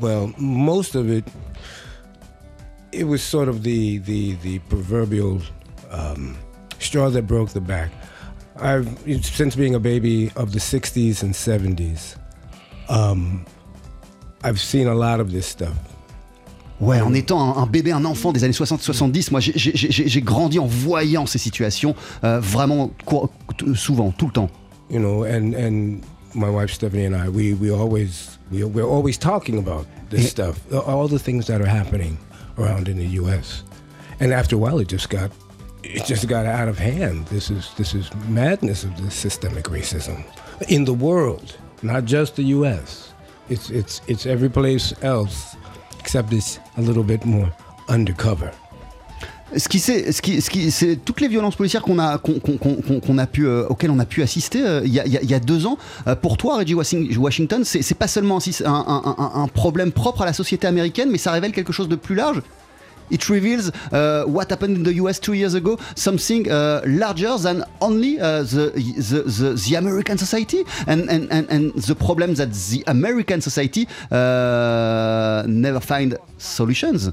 Well, 0.00 0.32
most 0.38 0.94
of 0.94 1.08
it, 1.10 1.24
it 2.92 3.04
was 3.04 3.22
sort 3.22 3.48
of 3.48 3.62
the 3.62 3.98
the 3.98 4.34
the 4.42 4.58
proverbial 4.68 5.40
um, 5.90 6.36
straw 6.78 7.08
that 7.10 7.26
broke 7.26 7.50
the 7.50 7.60
back. 7.60 7.90
I've 8.60 8.88
since 9.22 9.56
being 9.56 9.74
a 9.74 9.80
baby 9.80 10.30
of 10.36 10.52
the 10.52 10.58
'60s 10.60 11.22
and 11.22 11.32
'70s, 11.34 12.16
um, 12.88 13.44
I've 14.44 14.60
seen 14.60 14.86
a 14.86 14.94
lot 14.94 15.20
of 15.20 15.30
this 15.32 15.46
stuff. 15.46 15.74
Ouais, 16.78 17.00
en 17.00 17.14
étant 17.14 17.40
un, 17.40 17.62
un 17.62 17.66
bébé, 17.66 17.90
un 17.92 18.04
enfant 18.04 18.32
des 18.32 18.44
années 18.44 18.52
60-70, 18.52 19.30
moi 19.30 19.40
j'ai- 19.40 20.20
grandi 20.20 20.58
en 20.58 20.66
voyant 20.66 21.24
ces 21.24 21.38
situations 21.38 21.94
euh, 22.22 22.38
vraiment 22.38 22.90
souvent, 23.74 24.10
tout 24.10 24.26
le 24.26 24.32
temps. 24.32 24.50
you 24.90 24.98
know, 24.98 25.24
and 25.24 25.54
and 25.54 26.00
my 26.36 26.50
wife 26.50 26.70
Stephanie 26.70 27.04
and 27.04 27.16
I, 27.16 27.28
we 27.28 27.54
we 27.54 27.70
always 27.70 28.38
we 28.50 28.62
we're 28.64 28.86
always 28.86 29.18
talking 29.18 29.58
about 29.58 29.86
this 30.10 30.30
stuff, 30.30 30.60
uh, 30.72 30.80
all 30.80 31.08
the 31.08 31.18
things 31.18 31.46
that 31.46 31.60
are 31.60 31.66
happening 31.66 32.18
around 32.58 32.88
in 32.88 32.98
the 32.98 33.06
U.S. 33.20 33.62
And 34.20 34.32
after 34.32 34.56
a 34.56 34.58
while, 34.58 34.78
it 34.78 34.88
just 34.88 35.10
got 35.10 35.30
it 35.82 36.04
just 36.04 36.28
got 36.28 36.46
out 36.46 36.68
of 36.68 36.78
hand. 36.78 37.26
This 37.26 37.50
is 37.50 37.72
this 37.76 37.94
is 37.94 38.14
madness 38.28 38.84
of 38.84 38.96
this 39.02 39.14
systemic 39.14 39.64
racism 39.64 40.24
in 40.68 40.84
the 40.84 40.94
world, 40.94 41.56
not 41.82 42.04
just 42.04 42.36
the 42.36 42.44
U.S. 42.44 43.12
It's 43.48 43.70
it's 43.70 44.00
it's 44.06 44.26
every 44.26 44.50
place 44.50 44.92
else, 45.02 45.56
except 45.98 46.32
it's 46.32 46.58
a 46.76 46.82
little 46.82 47.04
bit 47.04 47.24
more 47.24 47.52
undercover. 47.88 48.52
Ce 49.56 49.68
qui, 49.68 49.78
c'est, 49.78 50.12
c'est 50.12 50.96
toutes 51.04 51.20
les 51.20 51.28
violences 51.28 51.56
policières 51.56 51.84
auxquelles 51.88 53.90
on 53.90 53.98
a 53.98 54.04
pu 54.04 54.22
assister 54.22 54.62
euh, 54.62 54.82
il 54.84 54.92
y, 54.92 55.34
a, 55.34 55.40
deux 55.40 55.66
ans. 55.66 55.78
Euh, 56.06 56.14
pour 56.14 56.36
toi, 56.36 56.58
Reggie 56.58 56.74
Washing- 56.74 57.16
Washington, 57.16 57.64
c'est, 57.64 57.94
pas 57.94 58.08
seulement 58.08 58.38
un 58.64 59.48
problème 59.48 59.92
propre 59.92 60.22
à 60.22 60.26
la 60.26 60.32
société 60.32 60.66
américaine, 60.66 61.10
mais 61.10 61.18
ça 61.18 61.32
révèle 61.32 61.52
quelque 61.52 61.72
chose 61.72 61.88
de 61.88 61.96
plus 61.96 62.14
large. 62.14 62.42
It 63.10 63.22
reveals 63.24 63.70
uh, 63.92 64.24
what 64.26 64.46
happened 64.50 64.76
in 64.78 64.82
the 64.82 64.96
US 64.96 65.20
two 65.20 65.34
years 65.34 65.54
ago, 65.54 65.78
something 65.94 66.48
uh, 66.48 66.80
larger 66.84 67.38
than 67.40 67.64
only 67.80 68.18
uh, 68.18 68.42
the, 68.42 68.72
the, 68.74 69.22
the 69.22 69.54
the 69.54 69.76
American 69.76 70.18
society 70.18 70.64
and, 70.88 71.08
and, 71.08 71.28
and, 71.30 71.46
and 71.48 71.72
the 71.74 71.94
problem 71.94 72.34
that 72.34 72.48
the 72.52 72.82
American 72.88 73.40
society 73.40 73.86
uh, 74.10 75.44
never 75.46 75.78
find 75.80 76.18
solutions. 76.38 77.12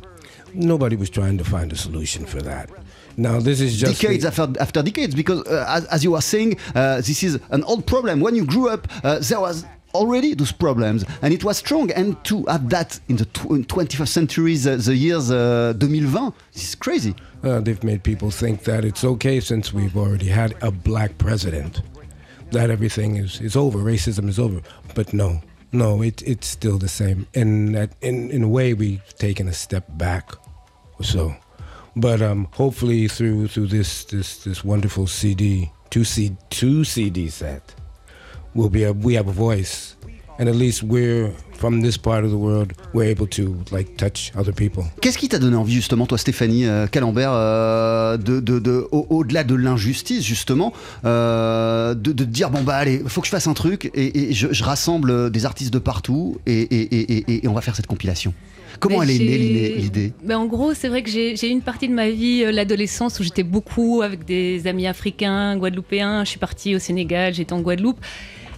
Nobody 0.53 0.95
was 0.95 1.09
trying 1.09 1.37
to 1.37 1.43
find 1.43 1.71
a 1.71 1.75
solution 1.75 2.25
for 2.25 2.41
that. 2.41 2.69
Now 3.17 3.39
this 3.39 3.61
is 3.61 3.79
just 3.79 4.01
decades 4.01 4.25
after, 4.25 4.47
after 4.59 4.81
decades 4.81 5.13
because 5.15 5.45
uh, 5.47 5.65
as, 5.67 5.85
as 5.85 6.03
you 6.03 6.11
were 6.11 6.21
saying 6.21 6.57
uh, 6.73 6.97
this 6.97 7.21
is 7.23 7.39
an 7.51 7.63
old 7.65 7.85
problem 7.85 8.21
when 8.21 8.33
you 8.35 8.45
grew 8.45 8.69
up 8.69 8.87
uh, 9.03 9.19
there 9.19 9.39
was 9.39 9.65
already 9.93 10.33
those 10.33 10.51
problems 10.51 11.05
and 11.21 11.31
it 11.31 11.43
was 11.43 11.57
strong 11.57 11.91
and 11.91 12.17
to 12.25 12.43
have 12.45 12.67
that 12.69 12.99
in 13.09 13.15
the 13.17 13.25
tw- 13.25 13.51
in 13.51 13.63
21st 13.65 14.07
century 14.07 14.55
the, 14.55 14.77
the 14.77 14.95
years 14.95 15.29
uh, 15.29 15.73
2020 15.79 16.35
this 16.53 16.69
is 16.69 16.75
crazy 16.75 17.13
Uh, 17.43 17.59
they've 17.59 17.83
made 17.83 18.01
people 18.03 18.31
think 18.31 18.63
that 18.63 18.85
it's 18.85 19.03
okay 19.03 19.39
since 19.41 19.73
we've 19.73 19.97
already 19.97 20.27
had 20.29 20.55
a 20.61 20.71
black 20.71 21.17
president, 21.17 21.81
that 22.51 22.69
everything 22.69 23.17
is, 23.17 23.41
is 23.41 23.55
over, 23.57 23.79
racism 23.79 24.29
is 24.29 24.39
over. 24.39 24.61
But 24.95 25.13
no, 25.13 25.41
no, 25.73 26.01
it, 26.01 26.21
it's 26.25 26.47
still 26.47 26.77
the 26.77 26.87
same. 26.87 27.27
And 27.35 27.75
that 27.75 27.89
in, 28.01 28.31
in 28.31 28.43
a 28.43 28.47
way, 28.47 28.73
we've 28.73 29.03
taken 29.17 29.49
a 29.49 29.53
step 29.53 29.85
back 29.97 30.31
so. 31.01 31.33
But 31.95 32.21
um, 32.21 32.47
hopefully, 32.53 33.07
through 33.07 33.47
through 33.49 33.67
this 33.67 34.05
this 34.05 34.37
this 34.43 34.63
wonderful 34.63 35.05
CD, 35.07 35.69
two 35.89 36.03
C 36.03 36.31
two 36.49 36.83
CD 36.83 37.29
set, 37.29 37.61
we'll 38.55 38.69
be 38.69 38.83
a, 38.83 38.91
we 38.93 39.15
have 39.15 39.27
a 39.27 39.31
voice, 39.31 39.95
and 40.39 40.49
at 40.49 40.55
least 40.55 40.81
we're 40.83 41.31
from 41.53 41.81
this 41.81 41.97
part 41.97 42.25
of 42.25 42.31
the 42.31 42.35
world, 42.37 42.73
we're 42.93 43.07
able 43.09 43.27
to 43.27 43.55
like 43.71 43.95
touch 43.95 44.31
other 44.35 44.51
people. 44.51 44.83
Qu'est-ce 45.01 45.19
qui 45.19 45.29
t'a 45.29 45.37
donné 45.37 45.55
envie 45.55 45.75
justement, 45.75 46.07
toi 46.07 46.17
Stéphanie 46.17 46.65
euh, 46.65 46.87
Calambert, 46.87 47.31
euh, 47.31 48.17
de, 48.17 48.39
de, 48.39 48.57
de- 48.59 48.87
au- 48.91 49.05
au-delà 49.11 49.43
de 49.43 49.53
l'injustice 49.55 50.23
justement, 50.25 50.73
euh, 51.05 51.93
de, 51.93 52.11
de 52.11 52.23
dire 52.25 52.49
bon 52.49 52.63
bah 52.63 52.75
allez, 52.75 53.03
faut 53.07 53.21
que 53.21 53.27
je 53.27 53.31
fasse 53.31 53.47
un 53.47 53.53
truc 53.53 53.89
et, 53.93 54.29
et 54.31 54.33
je, 54.33 54.51
je 54.51 54.63
rassemble 54.63 55.29
des 55.29 55.45
artistes 55.45 55.71
de 55.73 55.79
partout 55.79 56.37
et- 56.47 56.61
et- 56.61 57.45
et 57.45 57.47
on 57.47 57.53
va 57.53 57.61
faire 57.61 57.75
cette 57.75 57.87
compilation? 57.87 58.33
Comment 58.83 59.03
elle 59.03 59.11
est 59.11 59.19
née 59.19 59.37
l'idée- 59.37 60.13
Ben, 60.23 60.37
En 60.37 60.45
gros, 60.45 60.73
c'est 60.73 60.87
vrai 60.89 61.03
que 61.03 61.09
j'ai 61.09 61.33
eu 61.47 61.49
une 61.51 61.61
partie 61.61 61.87
de 61.87 61.93
ma 61.93 62.09
vie, 62.09 62.43
euh, 62.43 62.51
l'adolescence, 62.51 63.19
où 63.19 63.23
j'étais 63.23 63.43
beaucoup 63.43 64.01
avec 64.01 64.25
des 64.25 64.67
amis 64.67 64.87
africains, 64.87 65.57
guadeloupéens. 65.57 66.23
Je 66.23 66.29
suis 66.31 66.39
partie 66.39 66.75
au 66.75 66.79
Sénégal, 66.79 67.33
j'étais 67.33 67.53
en 67.53 67.61
Guadeloupe. 67.61 67.99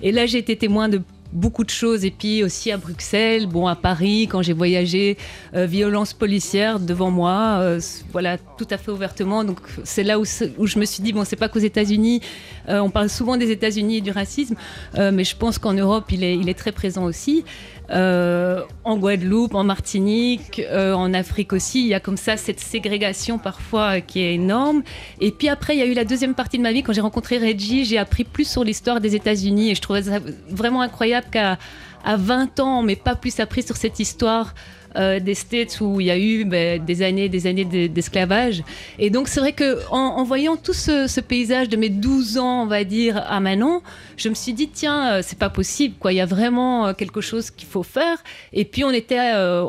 Et 0.01 0.11
là, 0.11 0.25
j'ai 0.25 0.37
été 0.39 0.55
témoin 0.55 0.89
de 0.89 1.01
beaucoup 1.31 1.63
de 1.63 1.69
choses. 1.69 2.05
Et 2.05 2.11
puis 2.11 2.43
aussi 2.43 2.71
à 2.71 2.77
Bruxelles, 2.77 3.47
bon, 3.47 3.67
à 3.67 3.75
Paris, 3.75 4.27
quand 4.31 4.41
j'ai 4.41 4.53
voyagé, 4.53 5.17
euh, 5.55 5.65
violence 5.65 6.13
policière 6.13 6.79
devant 6.79 7.11
moi, 7.11 7.57
euh, 7.59 7.79
voilà, 8.11 8.37
tout 8.37 8.67
à 8.69 8.77
fait 8.77 8.91
ouvertement. 8.91 9.43
Donc 9.43 9.57
c'est 9.83 10.03
là 10.03 10.17
où, 10.19 10.23
je 10.25 10.79
me 10.79 10.85
suis 10.85 11.03
dit, 11.03 11.11
bon, 11.13 11.25
c'est 11.25 11.35
pas 11.35 11.49
qu'aux 11.49 11.59
États-Unis, 11.59 12.21
euh, 12.69 12.79
on 12.79 12.89
parle 12.89 13.09
souvent 13.09 13.35
des 13.37 13.51
États-Unis 13.51 13.97
et 13.97 14.01
du 14.01 14.11
racisme, 14.11 14.55
mais 14.97 15.23
je 15.23 15.35
pense 15.35 15.57
qu'en 15.59 15.73
Europe, 15.73 16.05
il 16.11 16.23
est, 16.23 16.35
il 16.37 16.47
est 16.49 16.53
très 16.53 16.71
présent 16.71 17.03
aussi. 17.03 17.43
Euh, 17.91 18.61
en 18.83 18.97
Guadeloupe, 18.97 19.53
en 19.53 19.63
Martinique, 19.63 20.61
euh, 20.71 20.93
en 20.93 21.13
Afrique 21.13 21.53
aussi, 21.53 21.81
il 21.81 21.87
y 21.87 21.93
a 21.93 21.99
comme 21.99 22.17
ça 22.17 22.37
cette 22.37 22.59
ségrégation 22.59 23.37
parfois 23.37 23.97
euh, 23.97 23.99
qui 23.99 24.21
est 24.21 24.33
énorme. 24.33 24.83
Et 25.21 25.31
puis 25.31 25.49
après, 25.49 25.75
il 25.75 25.79
y 25.79 25.83
a 25.83 25.85
eu 25.85 25.93
la 25.93 26.05
deuxième 26.05 26.33
partie 26.33 26.57
de 26.57 26.63
ma 26.63 26.71
vie 26.71 26.83
quand 26.83 26.93
j'ai 26.93 27.01
rencontré 27.01 27.37
Reggie, 27.37 27.85
j'ai 27.85 27.97
appris 27.97 28.23
plus 28.23 28.49
sur 28.49 28.63
l'histoire 28.63 29.01
des 29.01 29.15
États-Unis 29.15 29.71
et 29.71 29.75
je 29.75 29.81
trouvais 29.81 30.01
vraiment 30.49 30.81
incroyable 30.81 31.27
qu'à 31.31 31.57
à 32.05 32.15
20 32.17 32.59
ans, 32.61 32.79
on 32.79 32.83
m'ait 32.83 32.95
pas 32.95 33.15
plus 33.15 33.39
appris 33.39 33.63
sur 33.63 33.75
cette 33.77 33.99
histoire. 33.99 34.53
euh, 34.97 35.19
des 35.19 35.33
States 35.35 35.81
où 35.81 35.99
il 35.99 36.05
y 36.07 36.09
a 36.09 36.17
eu 36.17 36.45
ben, 36.45 36.81
des 36.81 37.01
années 37.01 37.27
des 37.27 37.47
années 37.47 37.65
de- 37.65 37.87
d'esclavage. 37.87 38.63
Et 38.97 39.09
donc 39.09 39.27
c'est 39.27 39.41
vrai 39.41 39.51
que 39.51 39.79
en, 39.91 40.23
voyant 40.23 40.55
tout 40.55 40.71
ce, 40.71 41.19
paysage 41.19 41.67
de 41.67 41.75
mes 41.75 41.89
12 41.89 42.37
ans, 42.37 42.63
on 42.63 42.65
va 42.65 42.85
dire, 42.85 43.21
à 43.27 43.41
Manon, 43.41 43.81
je 44.15 44.29
me 44.29 44.33
suis 44.35 44.53
dit, 44.53 44.69
tiens, 44.69 45.15
euh, 45.15 45.21
c'est 45.21 45.37
pas 45.37 45.49
possible, 45.49 45.95
quoi. 45.99 46.13
Il 46.13 46.15
y 46.15 46.21
a 46.21 46.25
vraiment 46.25 46.87
euh, 46.87 46.93
quelque 46.93 47.19
chose 47.19 47.51
qu'il 47.51 47.67
faut 47.67 47.83
faire. 47.83 48.19
Et 48.53 48.63
puis 48.63 48.85
on 48.85 48.91
était 48.91 49.19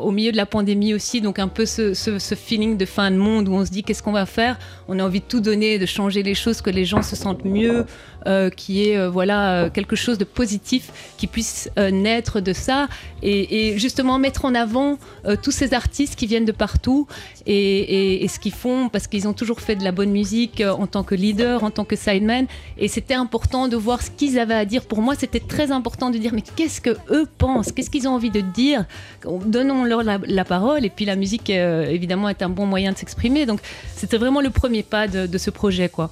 au 0.01 0.11
milieu 0.11 0.31
de 0.31 0.37
la 0.37 0.45
pandémie 0.45 0.93
aussi, 0.93 1.19
donc 1.19 1.39
un 1.39 1.49
peu 1.49 1.65
ce- 1.65 1.93
ce 1.93 2.35
feeling 2.35 2.77
de 2.77 2.85
fin 2.85 3.11
de 3.11 3.17
monde 3.17 3.49
où 3.49 3.53
on 3.53 3.65
se 3.65 3.69
dit, 3.71 3.83
qu'est-ce 3.83 4.01
qu'on 4.03 4.13
va 4.13 4.25
faire? 4.25 4.57
On 4.87 4.97
a 4.97 5.03
envie 5.03 5.19
de 5.19 5.25
tout 5.27 5.41
donner, 5.41 5.77
de 5.77 5.85
changer 5.85 6.23
les 6.23 6.35
choses, 6.35 6.61
que 6.61 6.69
les 6.69 6.85
gens 6.85 7.01
se 7.01 7.17
sentent 7.17 7.43
mieux, 7.43 7.85
euh, 8.27 8.49
qui 8.49 8.89
est 8.89 8.97
euh, 8.97 9.09
voilà 9.09 9.51
euh, 9.51 9.69
quelque 9.69 9.95
chose 9.95 10.17
de 10.17 10.25
positif 10.25 10.91
qui 11.17 11.27
puisse 11.27 11.69
naître 11.77 12.41
de 12.41 12.51
ça 12.51 12.89
et, 13.23 13.77
justement 13.77 14.19
mettre 14.19 14.43
en 14.45 14.53
avant 14.53 14.97
tous 15.41 15.51
ces 15.51 15.73
artistes 15.73 16.15
qui 16.15 16.27
viennent 16.27 16.45
de 16.45 16.51
partout 16.51 17.07
et, 17.45 18.25
ce 18.27 18.39
qu'ils 18.39 18.53
font 18.53 18.89
parce 18.89 19.07
qu'ils 19.07 19.27
ont 19.27 19.33
toujours 19.33 19.61
fait 19.61 19.75
de 19.75 19.83
la 19.83 19.91
bonne 19.91 20.11
musique 20.11 20.61
en 20.61 20.87
tant 20.87 21.03
que 21.03 21.15
leader, 21.15 21.63
en 21.63 21.71
tant 21.71 21.85
que 21.85 21.95
sideman 21.95 22.45
et 22.77 22.87
c'était 22.87 23.13
important 23.13 23.67
de 23.67 23.75
voir 23.75 24.01
ce 24.01 24.11
qu'ils 24.11 24.37
avaient 24.39 24.53
à 24.53 24.65
dire. 24.65 24.85
Pour 24.85 25.01
moi, 25.01 25.15
c'était 25.15 25.39
très 25.39 25.71
important 25.71 26.09
de 26.09 26.17
dire 26.17 26.33
mais 26.33 26.43
qu'est-ce 26.43 26.81
que 26.81 26.95
eux 27.09 27.27
pensent, 27.37 27.71
qu'est-ce 27.71 27.89
qu'ils 27.89 28.07
ont 28.07 28.13
envie 28.13 28.29
de 28.29 28.41
dire, 28.41 28.85
donnons-leur 29.45 30.03
la, 30.03 30.45
parole 30.45 30.85
et 30.85 30.89
puis 30.89 31.05
la 31.05 31.15
musique 31.15 31.49
évidemment 31.49 32.29
est 32.29 32.41
un 32.41 32.49
bon 32.49 32.65
moyen 32.65 32.91
de 32.91 32.97
s'exprimer. 32.97 33.45
Donc 33.45 33.59
c'était 33.95 34.17
vraiment 34.17 34.41
le 34.41 34.49
premier 34.49 34.83
pas 34.83 35.07
de, 35.07 35.37
ce 35.37 35.49
projet 35.49 35.89
quoi. 35.89 36.11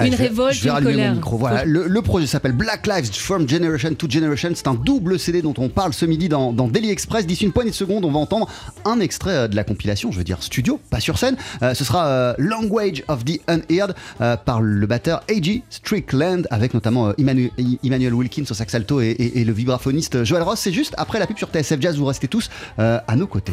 Une 0.00 0.12
je 0.12 0.16
vais- 0.16 0.24
révolte, 0.28 0.54
je 0.54 0.64
vais 0.64 0.70
une 0.70 0.82
colère. 0.84 1.14
micro. 1.14 1.36
Voilà. 1.38 1.64
Le, 1.64 1.86
le 1.86 2.02
projet 2.02 2.26
s'appelle 2.26 2.52
Black 2.52 2.86
Lives 2.86 3.12
from 3.14 3.48
Generation 3.48 3.94
to 3.94 4.08
Generation. 4.08 4.50
C'est 4.54 4.66
un 4.68 4.74
double 4.74 5.18
CD 5.18 5.42
dont 5.42 5.54
on 5.58 5.68
parle 5.68 5.92
ce 5.92 6.04
midi 6.06 6.28
dans, 6.28 6.52
dans 6.52 6.68
Daily 6.68 6.90
Express. 6.90 7.26
D'ici 7.26 7.44
une 7.44 7.52
poignée 7.52 7.70
de 7.70 7.76
secondes, 7.76 8.04
on 8.04 8.10
va 8.12 8.18
entendre 8.18 8.48
un 8.84 9.00
extrait 9.00 9.32
euh, 9.34 9.48
de 9.48 9.56
la 9.56 9.64
compilation, 9.64 10.10
je 10.12 10.18
veux 10.18 10.24
dire 10.24 10.42
studio, 10.42 10.80
pas 10.90 11.00
sur 11.00 11.18
scène. 11.18 11.36
Euh, 11.62 11.74
ce 11.74 11.84
sera 11.84 12.06
euh, 12.06 12.34
Language 12.38 13.04
of 13.08 13.24
the 13.24 13.40
Unheard 13.48 13.94
euh, 14.20 14.36
par 14.36 14.60
le 14.60 14.86
batteur 14.86 15.22
A.G. 15.30 15.62
Strickland 15.70 16.46
avec 16.50 16.74
notamment 16.74 17.12
Emmanuel, 17.18 17.50
Emmanuel 17.84 18.14
Wilkins 18.14 18.44
au 18.50 18.54
sax 18.54 18.74
alto 18.74 19.00
et, 19.00 19.08
et- 19.10 19.40
et 19.40 19.44
le 19.44 19.52
vibraphoniste 19.52 20.24
Joel 20.24 20.42
Ross. 20.42 20.60
C'est 20.60 20.72
juste 20.72 20.94
après 20.98 21.18
la 21.18 21.26
pub 21.26 21.38
sur 21.38 21.48
TSF 21.48 21.80
Jazz. 21.80 21.96
Vous 21.96 22.04
restez 22.06 22.28
tous 22.28 22.50
à 22.78 23.16
nos 23.16 23.26
côtés. 23.26 23.52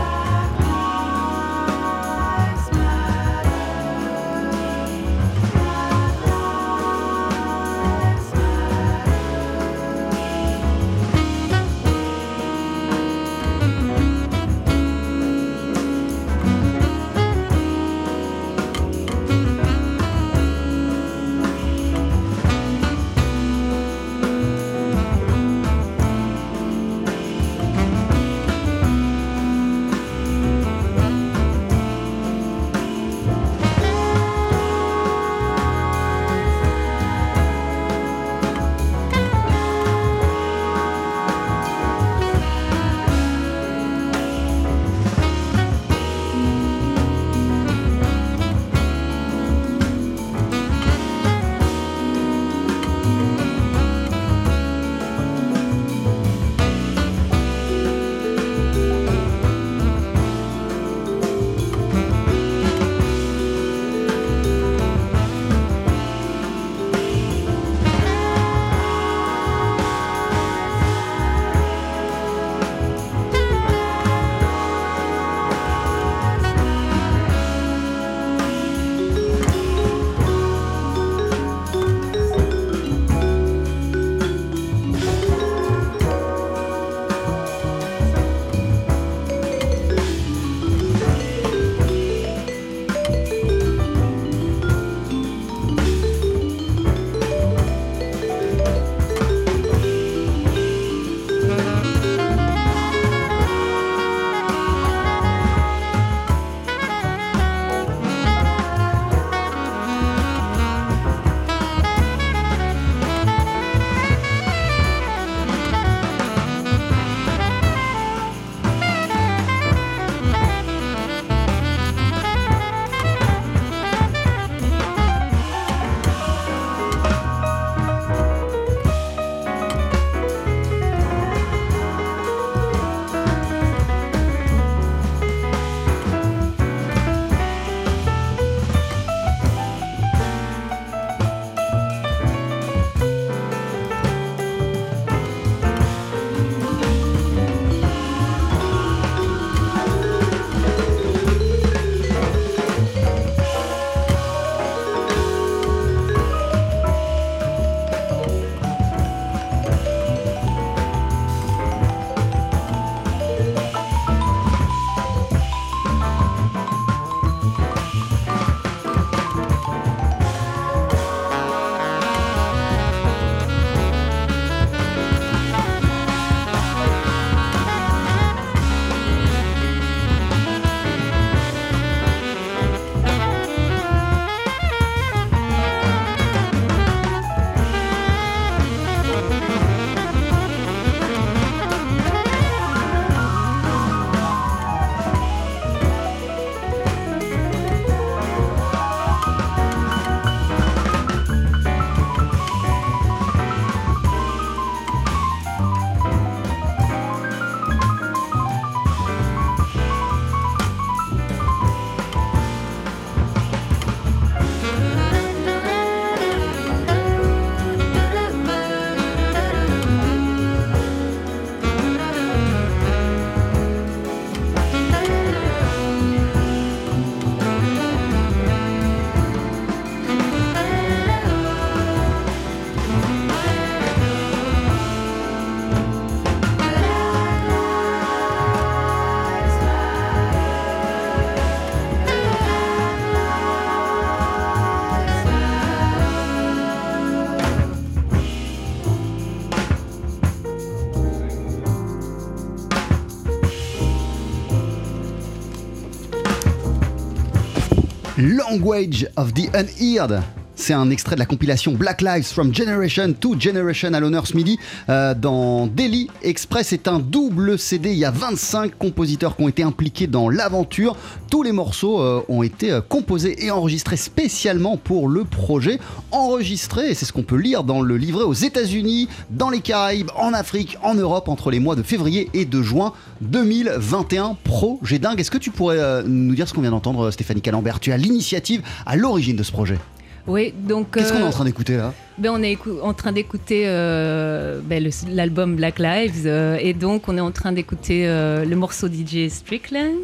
Language 258.61 259.05
of 259.17 259.33
the 259.33 259.47
Unheard. 259.55 260.40
C'est 260.61 260.73
un 260.73 260.91
extrait 260.91 261.15
de 261.15 261.19
la 261.19 261.25
compilation 261.25 261.71
Black 261.71 262.03
Lives 262.03 262.25
from 262.25 262.53
Generation 262.53 263.13
to 263.19 263.33
Generation 263.39 263.95
à 263.95 263.99
l'honneur 263.99 264.27
ce 264.27 264.37
midi 264.37 264.59
euh, 264.89 265.15
dans 265.15 265.65
Daily 265.65 266.07
Express. 266.21 266.67
C'est 266.67 266.87
un 266.87 266.99
double 266.99 267.57
CD. 267.57 267.89
Il 267.89 267.97
y 267.97 268.05
a 268.05 268.11
25 268.11 268.77
compositeurs 268.77 269.35
qui 269.35 269.41
ont 269.41 269.49
été 269.49 269.63
impliqués 269.63 270.05
dans 270.05 270.29
l'aventure. 270.29 270.95
Tous 271.31 271.41
les 271.41 271.51
morceaux 271.51 271.99
euh, 271.99 272.21
ont 272.29 272.43
été 272.43 272.71
euh, 272.71 272.79
composés 272.79 273.43
et 273.43 273.49
enregistrés 273.49 273.97
spécialement 273.97 274.77
pour 274.77 275.09
le 275.09 275.23
projet. 275.23 275.79
Enregistrés, 276.11 276.91
et 276.91 276.93
c'est 276.93 277.05
ce 277.05 277.11
qu'on 277.13 277.23
peut 277.23 277.37
lire 277.37 277.63
dans 277.63 277.81
le 277.81 277.97
livret, 277.97 278.23
aux 278.23 278.33
États-Unis, 278.33 279.09
dans 279.31 279.49
les 279.49 279.61
Caraïbes, 279.61 280.11
en 280.15 280.31
Afrique, 280.31 280.77
en 280.83 280.93
Europe, 280.93 281.27
entre 281.27 281.49
les 281.49 281.59
mois 281.59 281.75
de 281.75 281.81
février 281.81 282.29
et 282.35 282.45
de 282.45 282.61
juin 282.61 282.93
2021. 283.21 284.37
Projet 284.43 284.99
dingue. 284.99 285.19
Est-ce 285.19 285.31
que 285.31 285.39
tu 285.39 285.49
pourrais 285.49 286.03
nous 286.03 286.35
dire 286.35 286.47
ce 286.47 286.53
qu'on 286.53 286.61
vient 286.61 286.69
d'entendre, 286.69 287.09
Stéphanie 287.09 287.41
Calambert? 287.41 287.79
Tu 287.79 287.91
as 287.91 287.97
l'initiative 287.97 288.61
à 288.85 288.95
l'origine 288.95 289.35
de 289.35 289.43
ce 289.43 289.51
projet. 289.51 289.79
Oui, 290.27 290.53
donc. 290.55 290.91
Qu'est-ce 290.91 291.11
qu'on 291.13 291.19
est 291.19 291.23
en 291.23 291.27
euh, 291.27 291.31
train 291.31 291.45
d'écouter 291.45 291.77
là? 291.77 291.93
ben, 292.17 292.31
On 292.33 292.43
est 292.43 292.57
en 292.83 292.93
train 292.93 293.11
d'écouter 293.11 293.63
euh, 293.65 294.59
ben, 294.63 294.87
l'album 295.09 295.55
Black 295.55 295.79
Lives 295.79 296.23
euh, 296.25 296.57
et 296.61 296.73
donc 296.73 297.07
on 297.07 297.17
est 297.17 297.21
en 297.21 297.31
train 297.31 297.51
d'écouter 297.51 298.07
euh, 298.07 298.45
le 298.45 298.55
morceau 298.55 298.87
DJ 298.87 299.29
Strickland. 299.29 299.95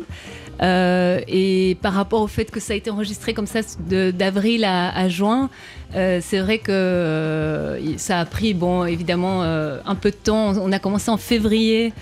Et 1.28 1.78
par 1.82 1.94
rapport 1.94 2.22
au 2.22 2.28
fait 2.28 2.50
que 2.50 2.60
ça 2.60 2.74
a 2.74 2.76
été 2.76 2.90
enregistré 2.90 3.34
comme 3.34 3.46
ça 3.48 3.60
de- 3.90 4.12
d'avril 4.12 4.64
à, 4.64 4.90
à 4.98 5.08
juin, 5.08 5.50
c'est 5.94 6.40
vrai 6.40 6.58
que 6.60 7.80
ça 7.98 8.20
a 8.20 8.26
pris, 8.26 8.54
bon, 8.54 8.86
évidemment, 8.86 9.44
un 9.44 9.96
peu 9.96 10.10
de 10.10 10.16
temps. 10.16 10.54
On 10.58 10.72
a 10.72 10.80
commencé 10.80 11.12
en 11.12 11.18
février. 11.18 11.94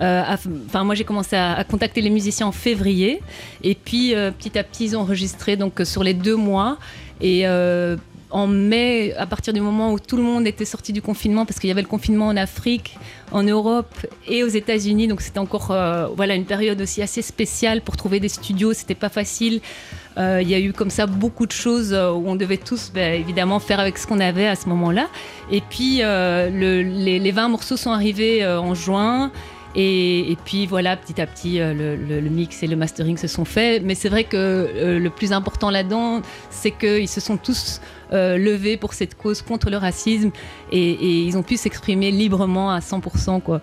Enfin, 0.00 0.82
moi, 0.82 0.94
j'ai 0.94 1.04
commencé 1.04 1.36
à, 1.36 1.52
à 1.54 1.64
contacter 1.64 2.00
les 2.00 2.10
musiciens 2.10 2.46
en 2.48 2.52
février, 2.52 3.20
et 3.62 3.74
puis 3.76 4.14
petit 4.38 4.58
à 4.58 4.64
petit, 4.64 4.86
ils 4.86 4.96
ont 4.96 5.00
enregistré 5.02 5.56
donc 5.56 5.80
sur 5.84 6.02
les 6.02 6.14
deux 6.14 6.36
mois. 6.36 6.78
Et 7.20 7.46
euh, 7.46 7.96
en 8.30 8.46
mai, 8.46 9.12
à 9.14 9.26
partir 9.26 9.52
du 9.52 9.60
moment 9.60 9.92
où 9.92 9.98
tout 9.98 10.16
le 10.16 10.22
monde 10.22 10.46
était 10.46 10.64
sorti 10.64 10.92
du 10.92 11.02
confinement, 11.02 11.44
parce 11.44 11.58
qu'il 11.58 11.68
y 11.68 11.70
avait 11.72 11.82
le 11.82 11.88
confinement 11.88 12.28
en 12.28 12.36
Afrique, 12.36 12.96
en 13.32 13.42
Europe 13.42 13.94
et 14.28 14.44
aux 14.44 14.48
États-Unis, 14.48 15.08
donc 15.08 15.20
c'était 15.20 15.38
encore 15.40 15.70
euh, 15.72 16.06
voilà 16.16 16.34
une 16.34 16.44
période 16.44 16.80
aussi 16.80 17.02
assez 17.02 17.22
spéciale 17.22 17.80
pour 17.82 17.96
trouver 17.96 18.20
des 18.20 18.28
studios. 18.28 18.72
C'était 18.72 18.94
pas 18.94 19.08
facile. 19.08 19.60
Euh, 20.18 20.40
Il 20.42 20.48
y 20.48 20.54
a 20.54 20.60
eu 20.60 20.72
comme 20.72 20.90
ça 20.90 21.06
beaucoup 21.06 21.46
de 21.46 21.52
choses 21.52 21.92
où 21.92 22.22
on 22.26 22.36
devait 22.36 22.56
tous 22.56 22.90
ben, 22.94 23.20
évidemment 23.20 23.58
faire 23.60 23.80
avec 23.80 23.98
ce 23.98 24.06
qu'on 24.06 24.20
avait 24.20 24.46
à 24.46 24.54
ce 24.56 24.68
moment-là. 24.68 25.08
Et 25.50 25.60
puis 25.60 25.98
le- 26.02 26.82
les, 26.82 27.18
les 27.18 27.30
20 27.32 27.48
morceaux 27.48 27.76
sont 27.76 27.90
arrivés 27.90 28.46
en 28.46 28.74
juin. 28.74 29.30
Et, 29.76 30.36
puis 30.44 30.66
voilà, 30.66 30.96
petit 30.96 31.20
à 31.20 31.26
petit, 31.26 31.60
euh, 31.60 31.96
le, 31.96 32.28
mix 32.28 32.62
et 32.62 32.66
le 32.66 32.76
mastering 32.76 33.16
se 33.16 33.28
sont 33.28 33.44
faits. 33.44 33.82
Mais 33.84 33.94
c'est 33.94 34.08
vrai 34.08 34.24
que 34.24 34.36
euh, 34.36 34.98
le 34.98 35.10
plus 35.10 35.32
important 35.32 35.70
là-dedans, 35.70 36.22
c'est 36.50 36.72
qu'ils 36.72 37.08
se 37.08 37.20
sont 37.20 37.36
tous 37.36 37.80
euh, 38.12 38.36
levés 38.36 38.76
pour 38.76 38.94
cette 38.94 39.16
cause 39.16 39.42
contre 39.42 39.70
le 39.70 39.76
racisme 39.76 40.30
et, 40.72 41.20
ils 41.20 41.36
ont 41.36 41.42
pu 41.42 41.56
s'exprimer 41.56 42.10
librement 42.10 42.72
à 42.72 42.80
100%. 42.80 43.40
Quoi. 43.42 43.60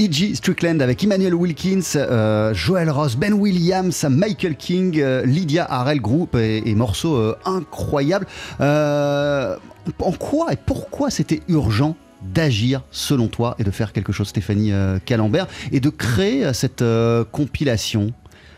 E.G. 0.00 0.34
Strickland 0.34 0.80
avec 0.80 1.02
Emmanuel 1.04 1.34
Wilkins, 1.34 1.80
euh, 1.96 2.54
Joel 2.54 2.90
Ross, 2.90 3.16
Ben 3.16 3.32
Williams, 3.32 4.06
Michael 4.08 4.56
King, 4.56 5.02
Lydia 5.24 5.66
Harrell, 5.68 6.00
groupe 6.00 6.36
et, 6.36 6.74
morceaux 6.74 7.34
incroyables. 7.44 8.26
En 8.60 10.12
quoi 10.12 10.52
et 10.52 10.56
pourquoi 10.56 11.10
c'était 11.10 11.42
urgent 11.48 11.96
d'agir 12.32 12.82
selon 12.90 13.28
toi 13.28 13.54
et 13.58 13.64
de 13.64 13.70
faire 13.70 13.92
quelque 13.92 14.12
chose, 14.12 14.28
Stéphanie 14.28 14.72
euh, 14.72 14.98
Calambert, 15.04 15.46
et 15.72 15.80
de 15.80 15.88
créer 15.90 16.44
euh, 16.44 16.52
cette 16.52 16.82
euh, 16.82 17.24
compilation 17.24 18.12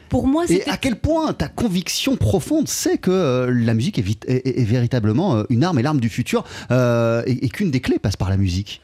Pour 0.09 0.27
moi, 0.27 0.45
Et 0.49 0.69
à 0.69 0.77
quel 0.77 0.97
point 0.97 1.33
ta 1.33 1.49
conviction 1.49 2.17
profonde 2.17 2.69
c'est 2.69 2.99
que 2.99 3.11
euh, 3.11 3.51
la 3.53 3.75
musique 3.75 3.99
est, 3.99 4.03
vite- 4.03 4.25
est- 4.29 4.47
est- 4.47 4.61
est 4.61 4.65
véritablement 4.65 5.37
euh, 5.37 5.43
une 5.51 5.65
arme 5.65 5.79
et 5.79 5.83
l'arme 5.83 6.01
du 6.01 6.09
futur 6.09 6.45
euh, 6.71 7.23
et, 7.27 7.45
et 7.45 7.49
qu'une 7.49 7.71
des 7.71 7.81
clés 7.81 7.99
passe 7.99 8.17
par 8.17 8.31
la 8.31 8.37
musique 8.37 8.81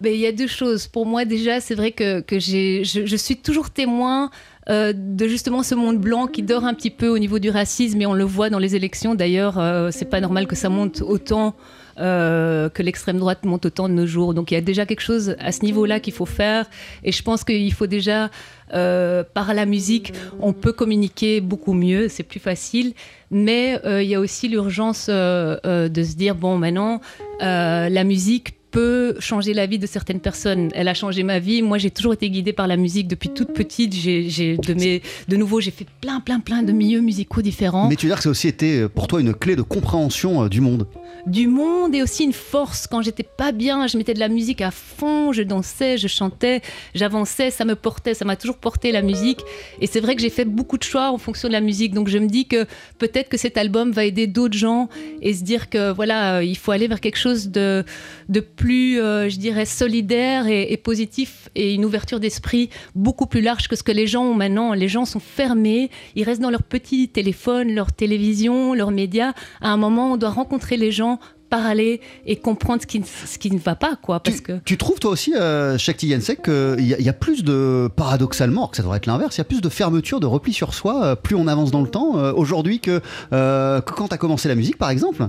Ben, 0.00 0.12
Il 0.12 0.20
y 0.20 0.26
a 0.26 0.32
deux 0.32 0.46
choses. 0.46 0.86
Pour 0.86 1.06
moi, 1.06 1.24
déjà, 1.24 1.60
c'est 1.60 1.74
vrai 1.74 1.92
que, 1.92 2.20
que 2.20 2.38
j'ai, 2.38 2.84
je, 2.84 3.06
je 3.06 3.16
suis 3.16 3.36
toujours 3.38 3.70
témoin 3.70 4.30
euh, 4.68 4.92
de 4.94 5.28
justement 5.28 5.62
ce 5.62 5.74
monde 5.74 5.98
blanc 5.98 6.26
qui 6.26 6.42
dort 6.42 6.64
un 6.64 6.74
petit 6.74 6.90
peu 6.90 7.08
au 7.08 7.18
niveau 7.18 7.38
du 7.38 7.50
racisme 7.50 8.00
et 8.00 8.06
on 8.06 8.14
le 8.14 8.24
voit 8.24 8.50
dans 8.50 8.58
les 8.58 8.74
élections. 8.74 9.14
D'ailleurs, 9.14 9.58
euh, 9.58 9.90
c'est 9.92 10.06
pas 10.06 10.20
normal 10.20 10.46
que 10.46 10.56
ça 10.56 10.68
monte 10.68 11.02
autant. 11.02 11.54
euh, 11.98 12.68
que 12.68 12.82
l'extrême 12.82 13.18
droite 13.18 13.46
monte 13.46 13.64
autant 13.64 13.88
de 13.88 13.94
nos 13.94 14.06
jours. 14.06 14.34
Donc 14.34 14.50
il 14.50 14.54
y 14.54 14.56
a 14.58 14.60
déjà 14.60 14.84
quelque 14.84 15.00
chose 15.00 15.34
à 15.38 15.50
ce 15.50 15.64
niveau-là 15.64 15.98
qu'il 15.98 16.12
faut 16.12 16.26
faire. 16.26 16.68
Et 17.04 17.10
je 17.10 17.22
pense 17.22 17.42
qu'il 17.42 17.72
faut 17.72 17.86
déjà, 17.86 18.28
euh, 18.74 19.24
par 19.24 19.54
la 19.54 19.64
musique, 19.64 20.12
on 20.38 20.52
peut 20.52 20.74
communiquer 20.74 21.40
beaucoup 21.40 21.72
mieux, 21.72 22.08
c'est 22.08 22.22
plus 22.22 22.38
facile. 22.38 22.92
Mais 23.30 23.80
il 23.86 24.06
y 24.06 24.14
a 24.14 24.20
aussi 24.20 24.48
l'urgence 24.48 25.08
de 25.08 26.02
se 26.02 26.16
dire, 26.16 26.34
bon, 26.34 26.58
maintenant, 26.58 27.00
la 27.40 28.04
musique 28.04 28.55
peut 28.70 29.16
changer 29.20 29.54
la 29.54 29.66
vie 29.66 29.78
de 29.78 29.86
certaines 29.86 30.20
personnes. 30.20 30.70
Elle 30.74 30.88
a 30.88 30.94
changé 30.94 31.22
ma 31.22 31.38
vie. 31.38 31.62
Moi, 31.62 31.78
j'ai 31.78 31.90
toujours 31.90 32.12
été 32.12 32.28
guidée 32.30 32.52
par 32.52 32.66
la 32.66 32.76
musique 32.76 33.08
depuis 33.08 33.30
toute 33.30 33.52
petite. 33.52 33.94
J'ai, 33.94 34.56
de, 34.56 34.74
mes, 34.74 35.02
de 35.28 35.36
nouveau, 35.36 35.60
j'ai 35.60 35.70
fait 35.70 35.86
plein, 36.00 36.20
plein, 36.20 36.40
plein 36.40 36.62
de 36.62 36.72
milieux 36.72 37.00
musicaux 37.00 37.42
différents. 37.42 37.88
Mais 37.88 37.96
tu 37.96 38.06
veux 38.06 38.10
dire 38.10 38.18
que 38.18 38.22
ça 38.22 38.28
a 38.28 38.32
aussi 38.32 38.48
été 38.48 38.80
euh, 38.80 38.88
pour 38.88 39.06
toi 39.06 39.20
une 39.20 39.34
clé 39.34 39.56
de 39.56 39.62
compréhension 39.62 40.44
euh, 40.44 40.48
du 40.48 40.60
monde? 40.60 40.86
Du 41.26 41.48
monde 41.48 41.94
et 41.94 42.02
aussi 42.02 42.24
une 42.24 42.32
force. 42.32 42.86
Quand 42.86 43.02
j'étais 43.02 43.24
pas 43.24 43.52
bien, 43.52 43.86
je 43.88 43.98
mettais 43.98 44.14
de 44.14 44.20
la 44.20 44.28
musique 44.28 44.60
à 44.60 44.70
fond, 44.70 45.32
je 45.32 45.42
dansais, 45.42 45.98
je 45.98 46.06
chantais, 46.06 46.62
j'avançais, 46.94 47.50
ça 47.50 47.64
me 47.64 47.74
portait, 47.74 48.14
ça 48.14 48.24
m'a 48.24 48.36
toujours 48.36 48.56
porté 48.56 48.92
la 48.92 49.02
musique. 49.02 49.40
Et 49.80 49.86
c'est 49.86 50.00
vrai 50.00 50.14
que 50.14 50.22
j'ai 50.22 50.30
fait 50.30 50.44
beaucoup 50.44 50.78
de 50.78 50.84
choix 50.84 51.10
en 51.10 51.18
fonction 51.18 51.48
de 51.48 51.52
la 51.52 51.60
musique. 51.60 51.94
Donc 51.94 52.08
je 52.08 52.18
me 52.18 52.28
dis 52.28 52.46
que 52.46 52.64
peut-être 52.98 53.28
que 53.28 53.36
cet 53.36 53.58
album 53.58 53.90
va 53.90 54.04
aider 54.04 54.28
d'autres 54.28 54.56
gens 54.56 54.88
et 55.20 55.34
se 55.34 55.42
dire 55.42 55.68
que 55.68 55.90
voilà, 55.92 56.36
euh, 56.36 56.44
il 56.44 56.56
faut 56.56 56.70
aller 56.70 56.86
vers 56.86 57.00
quelque 57.00 57.18
chose 57.18 57.48
de, 57.48 57.84
de 58.28 58.40
plus, 58.40 59.00
euh, 59.00 59.28
je 59.28 59.36
dirais, 59.36 59.64
solidaire 59.66 60.46
et, 60.46 60.72
et 60.72 60.76
positif 60.76 61.48
et 61.56 61.74
une 61.74 61.84
ouverture 61.84 62.20
d'esprit 62.20 62.70
beaucoup 62.94 63.26
plus 63.26 63.40
large 63.40 63.66
que 63.66 63.74
ce 63.74 63.82
que 63.82 63.92
les 63.92 64.06
gens 64.06 64.24
ont 64.24 64.34
maintenant. 64.34 64.74
Les 64.74 64.88
gens 64.88 65.04
sont 65.04 65.20
fermés, 65.20 65.90
ils 66.14 66.22
restent 66.22 66.40
dans 66.40 66.50
leur 66.50 66.62
petit 66.62 67.08
téléphone, 67.08 67.74
leur 67.74 67.92
télévision, 67.92 68.74
leurs 68.74 68.92
médias. 68.92 69.32
À 69.60 69.70
un 69.70 69.76
moment, 69.76 70.12
on 70.12 70.16
doit 70.16 70.30
rencontrer 70.30 70.76
les 70.76 70.92
gens 70.92 71.15
parler 71.48 72.00
et 72.26 72.36
comprendre 72.36 72.82
ce 72.82 72.86
qui, 72.86 73.00
ne- 73.00 73.04
ce 73.04 73.38
qui 73.38 73.50
ne 73.50 73.58
va 73.58 73.74
pas, 73.74 73.96
quoi. 73.96 74.20
Parce 74.20 74.40
que 74.40 74.58
Tu 74.64 74.76
trouves 74.76 74.98
toi 74.98 75.10
aussi, 75.12 75.34
euh, 75.34 75.78
Shakti 75.78 76.08
Yensek, 76.08 76.42
qu'il 76.42 76.86
y, 76.86 76.94
a- 76.94 76.98
il 76.98 77.04
y 77.04 77.08
a 77.08 77.12
plus 77.12 77.44
de, 77.44 77.88
paradoxalement, 77.96 78.62
alors 78.62 78.70
que 78.72 78.76
ça 78.76 78.82
devrait 78.82 78.98
être 78.98 79.06
l'inverse, 79.06 79.36
il 79.36 79.38
y 79.38 79.42
a 79.42 79.44
plus 79.44 79.60
de 79.60 79.68
fermeture, 79.68 80.20
de 80.20 80.26
repli 80.26 80.52
sur 80.52 80.74
soi, 80.74 81.04
euh, 81.04 81.14
plus 81.14 81.36
on 81.36 81.46
avance 81.48 81.70
dans 81.70 81.82
le 81.82 81.88
temps, 81.88 82.16
euh, 82.18 82.32
aujourd'hui 82.34 82.80
que, 82.80 83.00
euh, 83.32 83.80
que 83.80 83.92
quand 83.92 84.08
tu 84.08 84.14
as 84.14 84.18
commencé 84.18 84.48
la 84.48 84.54
musique, 84.54 84.78
par 84.78 84.90
exemple 84.90 85.28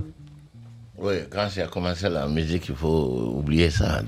Oui, 0.98 1.14
quand 1.30 1.46
j'ai 1.54 1.64
commencé 1.72 2.08
la 2.08 2.26
musique, 2.26 2.68
il 2.68 2.74
faut 2.74 3.32
oublier 3.36 3.70
ça. 3.78 4.02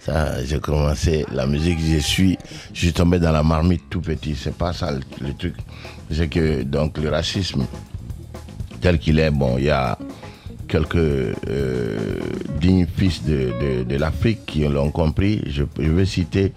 ça, 0.00 0.44
j'ai 0.44 0.58
commencé 0.60 1.24
la 1.32 1.46
musique, 1.46 1.78
je 1.80 1.98
suis, 1.98 2.36
je 2.72 2.80
suis 2.80 2.92
tombé 2.92 3.18
dans 3.18 3.32
la 3.32 3.42
marmite 3.42 3.82
tout 3.88 4.00
petit. 4.00 4.34
C'est 4.36 4.54
pas 4.54 4.72
ça 4.72 4.90
le, 4.92 5.00
le 5.26 5.32
truc. 5.34 5.54
C'est 6.10 6.28
que 6.28 6.62
donc 6.62 6.98
le 6.98 7.08
racisme 7.08 7.64
tel 8.80 8.98
qu'il 8.98 9.18
est, 9.18 9.30
bon, 9.30 9.56
il 9.56 9.64
y 9.64 9.70
a 9.70 9.96
quelques 10.74 10.96
euh, 10.96 11.96
dignes 12.60 12.86
fils 12.96 13.22
de, 13.22 13.96
l'Afrique 13.96 14.40
qui 14.44 14.64
l'ont 14.66 14.90
compris. 14.90 15.40
Je, 15.46 15.62
je 15.78 15.88
vais 15.92 16.04
citer 16.04 16.52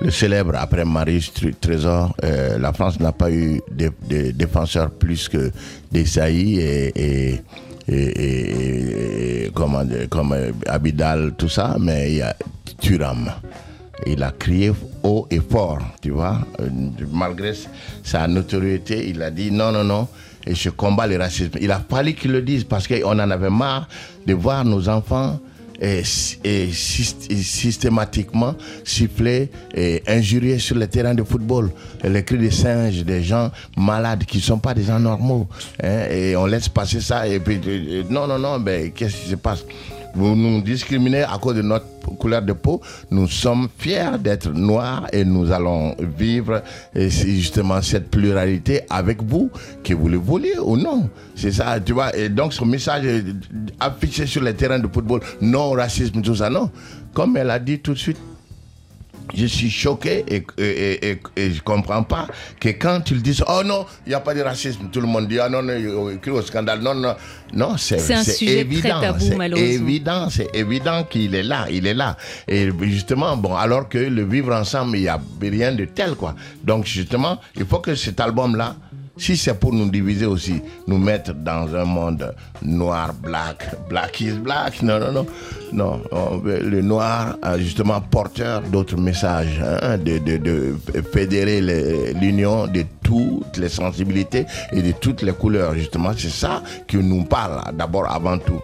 le 0.00 0.10
célèbre 0.12 0.52
après 0.56 0.84
Marius 0.84 1.32
Tr- 1.32 1.52
Trésor. 1.60 2.14
euh, 2.22 2.58
la 2.58 2.72
France 2.72 3.00
n'a 3.00 3.10
pas 3.10 3.28
eu 3.32 3.60
de, 3.72 3.90
de 4.08 4.30
défenseurs 4.30 4.90
plus 4.92 5.28
que 5.28 5.50
des 5.90 6.06
Sailly 6.06 6.60
et, 6.60 7.40
et, 7.88 9.50
comme 9.52 10.32
euh, 10.32 10.52
Abidal, 10.68 11.34
tout 11.36 11.48
ça, 11.48 11.76
mais 11.80 12.12
il 12.12 12.16
y 12.18 12.22
a 12.22 12.36
Turam. 12.80 13.32
Il 14.06 14.22
a 14.22 14.30
crié 14.30 14.70
haut 15.02 15.26
et 15.28 15.40
fort, 15.40 15.80
tu 16.02 16.10
vois. 16.10 16.38
Malgré 17.12 17.52
sa 18.04 18.28
notoriété, 18.28 19.08
il 19.08 19.20
a 19.22 19.30
dit 19.32 19.50
non, 19.50 19.72
non, 19.72 19.82
non, 19.82 20.06
et 20.46 20.54
je 20.54 20.70
combats 20.70 21.06
le 21.06 21.16
racisme. 21.16 21.58
Il 21.60 21.70
a 21.72 21.80
fallu 21.88 22.14
qu'il 22.14 22.32
le 22.32 22.42
dise 22.42 22.64
parce 22.64 22.86
qu'on 22.86 23.18
en 23.18 23.30
avait 23.30 23.50
marre 23.50 23.88
de 24.26 24.34
voir 24.34 24.64
nos 24.64 24.88
enfants 24.88 25.38
et 25.78 26.00
syst- 26.02 27.26
et 27.30 27.36
systématiquement 27.36 28.54
siffler 28.84 29.50
et 29.74 30.02
injurier 30.06 30.58
sur 30.58 30.76
le 30.76 30.86
terrain 30.86 31.14
de 31.14 31.22
football. 31.22 31.70
Les 32.02 32.24
cris 32.24 32.38
des 32.38 32.50
singes, 32.50 33.04
des 33.04 33.22
gens 33.22 33.50
malades 33.76 34.24
qui 34.24 34.38
ne 34.38 34.42
sont 34.42 34.58
pas 34.58 34.72
des 34.72 34.84
gens 34.84 34.98
normaux. 35.00 35.46
hein, 35.82 36.06
et 36.10 36.34
on 36.36 36.46
laisse 36.46 36.68
passer 36.68 37.00
ça 37.00 37.26
et 37.28 37.40
puis 37.40 37.60
euh, 37.66 38.04
non, 38.08 38.26
non, 38.26 38.38
non, 38.38 38.58
mais 38.58 38.90
qu'est-ce 38.94 39.16
qui 39.16 39.28
se 39.30 39.34
passe? 39.36 39.64
Vous 40.16 40.34
nous 40.34 40.62
discriminez 40.62 41.22
à 41.22 41.38
cause 41.38 41.56
de 41.56 41.62
notre 41.62 41.84
couleur 42.18 42.42
de 42.42 42.54
peau. 42.54 42.80
Nous 43.10 43.28
sommes 43.28 43.68
fiers 43.78 44.18
d'être 44.18 44.50
noirs 44.50 45.06
et 45.12 45.24
nous 45.24 45.52
allons 45.52 45.94
vivre 46.18 46.62
justement 46.94 47.82
cette 47.82 48.10
pluralité 48.10 48.80
avec 48.88 49.22
vous, 49.22 49.50
que 49.84 49.92
vous 49.92 50.08
le 50.08 50.16
vouliez 50.16 50.58
ou 50.58 50.76
non. 50.76 51.10
C'est 51.34 51.52
ça, 51.52 51.78
tu 51.80 51.92
vois. 51.92 52.16
Et 52.16 52.30
donc, 52.30 52.54
ce 52.54 52.64
message 52.64 53.04
affiché 53.78 54.26
sur 54.26 54.42
les 54.42 54.54
terrains 54.54 54.78
de 54.78 54.88
football, 54.88 55.20
non 55.42 55.72
racisme, 55.72 56.22
tout 56.22 56.36
ça, 56.36 56.48
non. 56.48 56.70
Comme 57.12 57.36
elle 57.36 57.50
a 57.50 57.58
dit 57.58 57.78
tout 57.78 57.92
de 57.92 57.98
suite, 57.98 58.18
je 59.34 59.46
suis 59.46 59.70
choqué 59.70 60.24
et, 60.28 60.46
et, 60.58 61.10
et, 61.10 61.18
et 61.36 61.50
je 61.52 61.62
comprends 61.62 62.02
pas 62.02 62.28
que 62.60 62.68
quand 62.68 63.00
tu 63.00 63.14
le 63.14 63.20
dis, 63.20 63.40
oh 63.48 63.62
non, 63.64 63.86
il 64.06 64.10
n'y 64.10 64.14
a 64.14 64.20
pas 64.20 64.34
de 64.34 64.40
racisme, 64.40 64.88
tout 64.92 65.00
le 65.00 65.06
monde 65.06 65.28
dit, 65.28 65.38
ah 65.38 65.48
non, 65.48 65.62
non, 65.62 65.74
il 65.74 66.30
au 66.30 66.42
scandale, 66.42 66.80
non, 66.80 66.94
non, 66.94 67.14
non, 67.52 67.76
c'est 67.76 67.96
évident, 68.42 69.00
c'est 69.18 69.58
évident, 69.58 70.30
c'est 70.30 70.54
évident 70.54 71.04
qu'il 71.04 71.34
est 71.34 71.42
là, 71.42 71.66
il 71.70 71.86
est 71.86 71.94
là. 71.94 72.16
Et 72.48 72.68
justement, 72.82 73.36
bon, 73.36 73.54
alors 73.54 73.88
que 73.88 73.98
le 73.98 74.24
vivre 74.24 74.54
ensemble, 74.54 74.96
il 74.96 75.02
n'y 75.02 75.08
a 75.08 75.20
rien 75.40 75.72
de 75.72 75.84
tel, 75.84 76.14
quoi. 76.14 76.34
Donc, 76.62 76.86
justement, 76.86 77.38
il 77.56 77.64
faut 77.64 77.78
que 77.78 77.94
cet 77.94 78.20
album-là, 78.20 78.76
si 79.16 79.36
c'est 79.36 79.54
pour 79.54 79.72
nous 79.72 79.88
diviser 79.90 80.26
aussi, 80.26 80.60
nous 80.86 80.98
mettre 80.98 81.32
dans 81.34 81.74
un 81.74 81.84
monde 81.84 82.34
noir, 82.62 83.12
black, 83.14 83.74
black 83.88 84.20
is 84.20 84.32
black, 84.32 84.82
non, 84.82 84.98
non, 85.00 85.12
non, 85.12 85.26
non, 85.72 86.42
le 86.44 86.80
noir, 86.82 87.36
euh, 87.44 87.58
justement, 87.58 88.00
porteur 88.00 88.62
d'autres 88.62 88.96
messages, 88.96 89.60
hein, 89.82 89.98
de, 89.98 90.18
de, 90.18 90.36
de 90.36 90.76
fédérer 91.12 91.60
l'union 92.14 92.66
de 92.66 92.84
toutes 93.02 93.56
les 93.56 93.68
sensibilités 93.68 94.46
et 94.72 94.82
de 94.82 94.92
toutes 94.92 95.22
les 95.22 95.32
couleurs, 95.32 95.74
justement, 95.74 96.10
c'est 96.16 96.28
ça 96.28 96.62
qui 96.86 96.96
nous 96.96 97.24
parle 97.24 97.74
d'abord 97.74 98.10
avant 98.10 98.38
tout. 98.38 98.60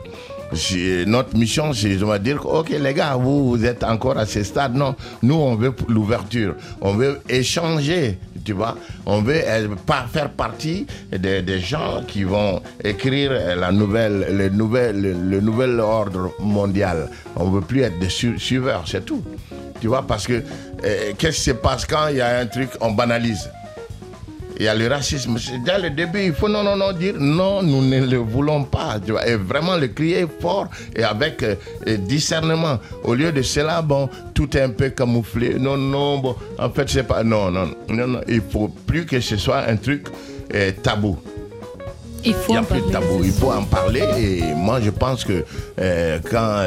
C'est- 0.54 1.04
Notre 1.06 1.36
mission, 1.36 1.72
c'est 1.72 1.88
de 1.96 2.18
dire, 2.18 2.44
ok 2.46 2.70
les 2.70 2.94
gars, 2.94 3.16
vous, 3.16 3.50
vous 3.50 3.64
êtes 3.64 3.82
encore 3.84 4.18
à 4.18 4.26
ce 4.26 4.42
stade. 4.42 4.74
Non, 4.74 4.94
nous, 5.22 5.34
on 5.34 5.54
veut 5.56 5.74
l'ouverture. 5.88 6.54
On 6.80 6.94
veut 6.94 7.20
échanger, 7.28 8.18
tu 8.44 8.52
vois. 8.52 8.76
On 9.06 9.22
veut 9.22 9.40
euh, 9.44 9.68
pas 9.86 10.06
faire 10.12 10.30
partie 10.30 10.86
des, 11.10 11.60
gens 11.60 12.02
qui 12.06 12.24
vont 12.24 12.60
écrire 12.82 13.30
euh, 13.32 13.54
la 13.56 13.72
nouvelle, 13.72 14.26
le, 14.30 14.48
nouvel, 14.48 15.00
le, 15.00 15.40
nouvel 15.40 15.80
ordre 15.80 16.32
mondial. 16.40 17.08
On 17.36 17.50
veut 17.50 17.60
plus 17.62 17.82
être 17.82 17.98
des 17.98 18.08
su- 18.10 18.38
suiveurs, 18.38 18.84
c'est 18.86 19.04
tout. 19.04 19.22
Tu 19.80 19.88
vois, 19.88 20.02
parce 20.02 20.26
que 20.26 20.42
euh, 20.84 21.12
qu'est-ce 21.18 21.36
qui 21.36 21.42
se 21.42 21.50
passe 21.52 21.86
quand 21.86 22.08
il 22.10 22.16
y 22.16 22.20
a 22.20 22.38
un 22.40 22.46
truc, 22.46 22.70
on 22.80 22.92
banalise? 22.92 23.50
Il 24.58 24.64
y 24.64 24.68
a 24.68 24.74
le 24.74 24.86
racisme. 24.86 25.36
Dès 25.64 25.78
le 25.78 25.90
début, 25.90 26.24
il 26.24 26.32
faut 26.32 26.48
non, 26.48 26.62
non, 26.62 26.76
non 26.76 26.92
dire 26.92 27.14
non, 27.18 27.62
nous 27.62 27.82
ne 27.82 28.06
le 28.06 28.18
voulons 28.18 28.64
pas. 28.64 28.98
Tu 29.04 29.12
vois, 29.12 29.26
et 29.26 29.36
vraiment 29.36 29.76
le 29.76 29.88
crier 29.88 30.26
fort 30.40 30.68
et 30.94 31.02
avec 31.02 31.42
euh, 31.42 31.56
discernement. 31.98 32.78
Au 33.04 33.14
lieu 33.14 33.32
de 33.32 33.42
cela, 33.42 33.82
bon, 33.82 34.08
tout 34.34 34.56
est 34.56 34.62
un 34.62 34.70
peu 34.70 34.90
camouflé. 34.90 35.54
Non, 35.58 35.76
non, 35.76 36.18
bon, 36.18 36.36
en 36.58 36.70
fait, 36.70 36.88
c'est 36.88 37.04
pas. 37.04 37.22
Non, 37.22 37.50
non, 37.50 37.70
non, 37.88 38.06
non. 38.06 38.20
Il 38.28 38.42
faut 38.42 38.68
plus 38.68 39.06
que 39.06 39.20
ce 39.20 39.36
soit 39.36 39.64
un 39.68 39.76
truc 39.76 40.06
euh, 40.54 40.72
tabou. 40.82 41.18
Il 42.24 42.34
faut 42.34 42.52
Il 42.52 42.52
n'y 42.52 42.58
a 42.58 42.62
plus 42.62 42.80
de 42.80 42.90
tabou, 42.90 43.20
il 43.24 43.32
faut 43.32 43.50
en 43.50 43.64
parler. 43.64 44.04
Et 44.18 44.42
moi, 44.54 44.80
je 44.80 44.90
pense 44.90 45.24
que 45.24 45.44
euh, 45.80 46.18
quand 46.30 46.62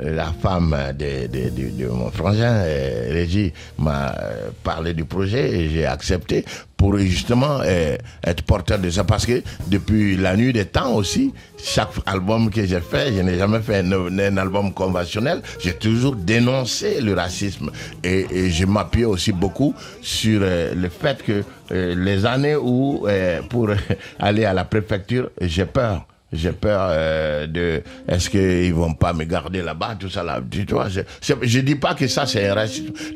la 0.00 0.32
femme 0.42 0.76
de, 0.98 1.26
de- 1.26 1.50
de- 1.50 1.70
de 1.84 1.88
mon 1.88 2.10
frangin, 2.10 2.52
euh, 2.64 3.08
Régis, 3.12 3.52
m'a 3.78 4.14
euh, 4.20 4.50
parlé 4.62 4.94
du 4.94 5.04
projet, 5.04 5.50
et 5.50 5.68
j'ai 5.70 5.86
accepté 5.86 6.44
pour 6.76 6.96
justement 6.98 7.58
euh, 7.64 7.96
être 8.24 8.42
porteur 8.42 8.78
de 8.78 8.88
ça. 8.90 9.02
Parce 9.04 9.26
que 9.26 9.42
depuis 9.66 10.16
la 10.16 10.36
nuit 10.36 10.52
des 10.52 10.64
temps 10.64 10.94
aussi, 10.94 11.34
chaque 11.62 11.90
album 12.06 12.50
que 12.50 12.64
j'ai 12.64 12.80
fait, 12.80 13.12
je 13.14 13.20
n'ai 13.20 13.36
jamais 13.38 13.60
fait 13.60 13.80
un, 13.84 14.36
album 14.36 14.72
conventionnel, 14.72 15.42
j'ai 15.60 15.74
toujours 15.74 16.14
dénoncé 16.14 17.00
le 17.00 17.14
racisme. 17.14 17.70
Et, 18.04 18.26
et 18.30 18.50
je 18.50 18.64
m'appuie 18.64 19.04
aussi 19.04 19.32
beaucoup 19.32 19.74
sur 20.02 20.40
euh, 20.42 20.72
le 20.74 20.88
fait 20.88 21.22
que 21.22 21.42
euh, 21.72 21.94
les 21.96 22.24
années 22.24 22.56
où, 22.56 23.06
euh, 23.08 23.42
pour 23.50 23.68
aller 24.20 24.44
à 24.44 24.52
la 24.54 24.64
préfecture, 24.64 25.30
j'ai 25.40 25.66
peur. 25.66 26.06
J'ai 26.32 26.52
peur 26.52 26.88
euh, 26.90 27.46
de 27.46 27.82
est-ce 28.06 28.28
qu'ils 28.28 28.74
vont 28.74 28.92
pas 28.92 29.14
me 29.14 29.24
garder 29.24 29.62
là-bas, 29.62 29.96
tout 29.98 30.10
ça 30.10 30.22
là. 30.22 30.40
Tu 30.50 30.64
vois, 30.70 30.88
je, 30.90 31.00
je, 31.22 31.60
dis 31.60 31.74
pas 31.74 31.94
que 31.94 32.06
ça 32.06 32.26
c'est. 32.26 32.52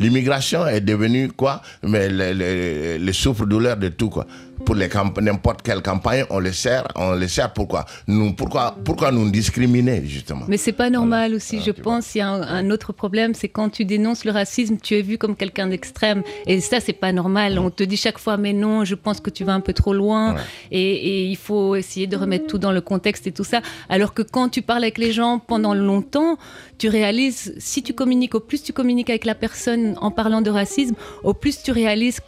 L'immigration 0.01 0.66
est 0.66 0.81
devenue 0.81 1.29
quoi? 1.31 1.61
Mais 1.83 2.09
le, 2.09 2.33
le, 2.33 2.96
le 3.05 3.12
souffre-douleur 3.12 3.77
de 3.77 3.88
tout 3.88 4.09
quoi. 4.09 4.27
Pour 4.64 4.77
les 4.77 4.88
n'importe 5.20 5.62
quelle 5.62 5.83
campagne, 5.83 6.25
on 6.31 6.38
le 6.38 6.53
sert, 6.53 6.87
on 6.96 7.20
sert 7.27 7.53
pourquoi? 7.53 7.85
Nous, 8.07 8.33
pourquoi, 8.35 8.77
pourquoi 8.85 9.11
nous 9.11 9.29
discriminer 9.31 10.03
justement? 10.07 10.44
Mais 10.48 10.57
c'est 10.57 10.72
pas 10.72 10.88
normal 10.88 11.35
aussi, 11.35 11.61
je 11.61 11.72
pense. 11.72 12.14
Il 12.14 12.18
y 12.18 12.20
a 12.20 12.29
un, 12.31 12.42
un 12.42 12.70
autre 12.70 12.92
problème, 12.92 13.35
c'est 13.35 13.48
quand 13.48 13.68
tu 13.68 13.85
dénonces 13.85 14.25
le 14.25 14.31
racisme, 14.31 14.77
tu 14.83 14.94
es 14.94 15.03
vu 15.03 15.18
comme 15.18 15.37
quelqu'un 15.37 15.66
d'extrême. 15.66 16.22
Et 16.46 16.61
ça, 16.61 16.81
c'est 16.81 16.92
pas 16.92 17.12
normal. 17.12 17.59
On 17.59 17.70
te 17.70 17.83
dit 17.83 17.96
chaque 17.96 18.18
fois, 18.18 18.37
mais 18.37 18.53
non, 18.53 18.85
je 18.85 18.94
pense 18.94 19.20
que 19.20 19.31
tu 19.31 19.44
vas 19.44 19.53
un 19.53 19.61
peu 19.61 19.72
trop 19.72 19.92
loin. 19.92 20.37
Et, 20.70 20.81
et 20.81 21.27
il 21.27 21.37
faut 21.37 21.75
essayer 21.77 22.07
de 22.07 22.16
remettre 22.16 22.46
tout 22.46 22.59
dans 22.59 22.72
le 22.72 22.81
contexte 22.81 23.27
et 23.27 23.33
tout 23.33 23.44
ça. 23.44 23.61
Alors 23.88 24.14
que 24.14 24.22
quand 24.22 24.48
tu 24.48 24.62
parles 24.62 24.85
avec 24.85 24.98
les 24.98 25.12
gens 25.12 25.38
pendant 25.38 25.75
longtemps, 25.75 26.38
tu 26.79 26.88
réalises, 26.88 27.55
si 27.59 27.83
tu 27.83 27.94
communiques, 27.94 28.35
au 28.35 28.40
plus 28.40 28.62
tu 28.62 28.72
communiques 28.72 29.11
avec 29.11 29.25
la 29.25 29.35
personne 29.35 29.96
en 30.01 30.11
parlant 30.11 30.40
de 30.40 30.51
racisme, 30.51 30.94
au 31.25 31.35
plus 31.35 31.62
tu 31.62 31.72
réalises 31.72 32.20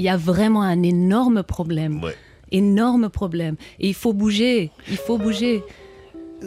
qu'il 0.00 0.06
y 0.06 0.08
a 0.08 0.16
vraiment 0.16 0.62
un 0.62 0.82
énorme 0.82 1.42
problème. 1.42 2.00
Énorme 2.52 3.10
problème. 3.10 3.56
Et 3.80 3.88
il 3.88 3.94
faut 3.94 4.14
bouger. 4.14 4.70
Il 4.90 4.96
faut 4.96 5.18
bouger. 5.18 5.62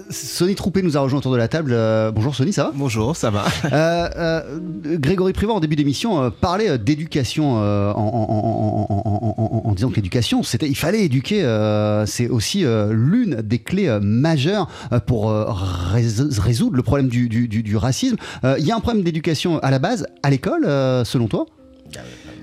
Sonny 0.10 0.56
Troupé 0.56 0.82
nous 0.82 0.98
a 0.98 1.02
rejoint 1.02 1.20
autour 1.20 1.32
de 1.34 1.38
la 1.38 1.48
table. 1.48 1.70
Euh, 1.72 2.10
bonjour 2.12 2.34
Sonny, 2.34 2.52
ça 2.52 2.63
va? 2.63 2.72
Bonjour, 2.74 3.16
ça 3.16 3.30
va. 3.30 3.46
Euh, 3.72 4.10
euh, 4.18 4.60
Grégory 4.98 5.34
Privat, 5.34 5.54
en 5.54 5.60
début 5.60 5.76
d'émission, 5.76 6.20
euh, 6.24 6.30
parlait 6.32 6.80
d'éducation 6.80 7.60
euh, 7.62 7.92
en, 7.94 8.02
en- 8.02 8.02
en- 8.02 8.88
en- 8.89 9.36
en- 9.38 9.56
en- 9.66 9.70
en 9.70 9.72
disant 9.76 9.92
que 9.92 9.98
l'éducation, 9.98 10.42
c'était, 10.42 10.68
il 10.68 10.76
fallait 10.76 11.04
éduquer. 11.06 11.44
euh, 11.44 12.08
c'est 12.08 12.28
aussi 12.28 12.66
euh, 12.66 12.92
l'une 12.92 13.36
des 13.44 13.60
clés 13.60 13.88
euh, 13.88 14.00
majeures 14.02 14.68
pour 15.06 15.30
euh, 15.30 15.46
rés- 15.48 16.08
résoudre 16.39 16.76
le 16.76 16.82
problème 16.82 17.08
du, 17.08 17.30
du- 17.30 17.48
du- 17.48 17.62
du 17.62 17.78
racisme. 17.78 18.16
Euh, 18.46 18.56
Il 18.58 18.66
y 18.66 18.72
a 18.72 18.76
un 18.76 18.80
problème 18.80 19.04
d'éducation 19.04 19.60
à 19.60 19.70
la 19.70 19.78
base, 19.78 20.08
à 20.24 20.32
l'école, 20.32 20.66
euh, 20.66 21.04
selon 21.06 21.28
toi? 21.28 21.46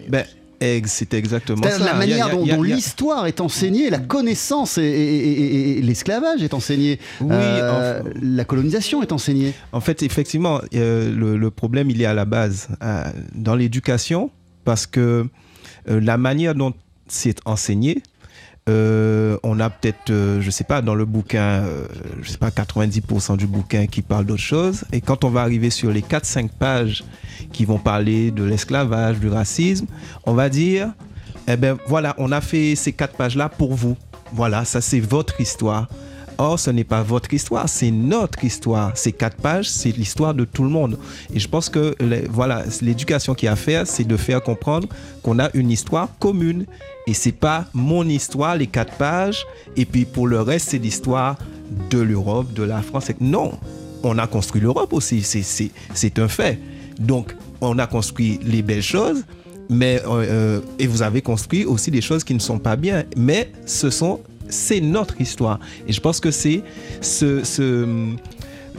Ben, 0.09 0.25
c'est 0.87 1.14
exactement 1.14 1.62
ça. 1.62 1.79
la 1.79 1.94
manière 1.94 2.27
a- 2.27 2.31
dont, 2.31 2.62
l'histoire 2.62 3.27
est 3.27 3.40
enseignée, 3.40 3.88
la 3.88 3.99
connaissance 3.99 4.77
et, 4.79 4.83
et- 4.83 5.31
et- 5.31 5.40
et- 5.42 5.79
et 5.79 5.83
l'esclavage 5.83 6.42
est 6.42 6.53
enseigné, 6.55 6.99
Oui, 7.20 7.29
Euh, 7.31 8.03
la 8.23 8.44
colonisation 8.44 9.03
est 9.03 9.12
enseignée. 9.12 9.53
En 9.73 9.81
fait, 9.81 10.03
effectivement, 10.03 10.61
euh, 10.75 11.14
le, 11.14 11.37
le 11.38 11.51
problème, 11.51 11.88
il 11.90 12.01
est 12.03 12.07
à 12.07 12.14
la 12.14 12.25
base, 12.27 12.68
euh, 12.83 13.05
dans 13.35 13.55
l'éducation, 13.55 14.31
parce 14.64 14.87
que 14.87 15.27
la 15.87 16.18
manière 16.18 16.55
dont 16.55 16.75
c'est 17.09 17.38
enseigné, 17.46 18.03
euh, 18.68 19.38
on 19.42 19.59
a 19.59 19.70
peut-être, 19.70 20.11
euh, 20.11 20.40
je 20.40 20.51
sais 20.51 20.64
pas, 20.64 20.83
dans 20.83 20.94
le 20.94 21.05
bouquin, 21.05 21.64
euh, 21.64 21.87
je 22.23 22.31
sais 22.31 22.38
pas, 22.38 22.51
90% 22.51 23.37
du 23.37 23.46
bouquin 23.46 23.87
qui 23.87 24.03
parle 24.03 24.27
d'autre 24.27 24.42
chose. 24.42 24.85
Et 24.92 25.01
quand 25.01 25.25
on 25.25 25.31
va 25.31 25.42
arriver 25.42 25.70
sur 25.70 25.90
les 25.90 26.03
4-5 26.03 26.51
pages 26.51 27.03
qui 27.53 27.64
vont 27.64 27.79
parler 27.79 28.31
de 28.31 28.44
l'esclavage, 28.44 29.18
du 29.18 29.29
racisme, 29.29 29.87
on 30.25 30.35
va 30.35 30.49
dire, 30.49 30.92
eh 31.49 31.57
ben 31.57 31.79
voilà, 31.87 32.14
on 32.18 32.31
a 32.33 32.40
fait 32.40 32.77
ces 32.77 32.92
quatre 32.92 33.16
pages-là 33.16 33.49
pour 33.49 33.75
vous. 33.75 33.96
Voilà, 34.33 34.64
ça 34.64 34.81
c'est 34.81 35.01
votre 35.01 35.40
histoire. 35.40 35.88
Or, 36.42 36.59
ce 36.59 36.70
n'est 36.70 36.85
pas 36.85 37.03
votre 37.03 37.35
histoire, 37.35 37.68
c'est 37.68 37.90
notre 37.90 38.42
histoire. 38.44 38.92
Ces 38.96 39.12
quatre 39.12 39.37
pages, 39.37 39.68
c'est 39.68 39.90
l'histoire 39.94 40.33
de 40.33 40.46
tout 40.46 40.62
le 40.62 40.70
monde. 40.70 40.98
Et 41.35 41.38
je 41.38 41.46
pense 41.46 41.68
que 41.68 41.94
les- 42.00 42.26
voilà, 42.31 42.64
l'éducation 42.81 43.35
qu'il 43.35 43.44
y 43.44 43.48
a 43.50 43.53
à 43.53 43.57
faire, 43.57 43.87
c'est 43.87 44.05
de 44.05 44.16
faire 44.16 44.42
comprendre 44.42 44.88
qu'on 45.22 45.38
a 45.38 45.50
une 45.53 45.70
histoire 45.70 46.09
commune. 46.18 46.64
Et 47.07 47.12
c'est 47.12 47.33
pas 47.33 47.66
mon 47.74 48.09
histoire, 48.09 48.57
les 48.57 48.68
quatre 48.68 48.94
pages, 48.94 49.46
et 49.76 49.85
puis 49.85 50.07
pour 50.07 50.26
le 50.26 50.40
reste, 50.40 50.70
c'est 50.70 50.79
l'histoire 50.79 51.37
de 51.90 51.98
l'Europe, 51.98 52.55
de 52.55 52.62
la 52.62 52.81
France. 52.81 53.11
Non, 53.20 53.53
on 54.03 54.16
a 54.16 54.26
construit 54.26 54.62
l'Europe 54.62 54.94
aussi, 54.94 55.22
c'est 55.22 56.18
un 56.18 56.29
fait. 56.29 56.59
Donc, 56.98 57.37
on 57.61 57.79
a 57.79 57.87
construit 57.87 58.40
les 58.42 58.62
belles 58.62 58.83
choses, 58.83 59.24
mais 59.68 60.00
euh, 60.07 60.09
euh, 60.09 60.61
et 60.79 60.87
vous 60.87 61.03
avez 61.03 61.20
construit 61.20 61.66
aussi 61.66 61.90
des 61.90 62.00
choses 62.00 62.24
qui 62.24 62.33
ne 62.33 62.38
sont 62.40 62.59
pas 62.59 62.76
bien. 62.76 63.05
Mais 63.14 63.53
ce 63.66 63.90
sont, 63.90 64.20
c'est 64.50 64.80
notre 64.80 65.20
histoire. 65.20 65.58
Et 65.86 65.92
je 65.92 66.00
pense 66.00 66.20
que 66.20 66.30
c'est 66.30 66.62
ce, 67.00 67.42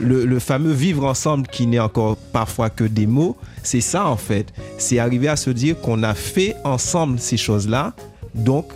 le, 0.00 0.38
fameux 0.38 0.72
vivre 0.72 1.04
ensemble 1.04 1.46
qui 1.46 1.66
n'est 1.66 1.78
encore 1.78 2.16
parfois 2.16 2.70
que 2.70 2.84
des 2.84 3.06
mots. 3.06 3.36
C'est 3.62 3.80
ça 3.80 4.06
en 4.06 4.16
fait. 4.16 4.52
C'est 4.78 4.98
arriver 4.98 5.28
à 5.28 5.36
se 5.36 5.50
dire 5.50 5.80
qu'on 5.80 6.02
a 6.02 6.14
fait 6.14 6.56
ensemble 6.64 7.18
ces 7.18 7.36
choses-là. 7.36 7.94
Donc, 8.34 8.66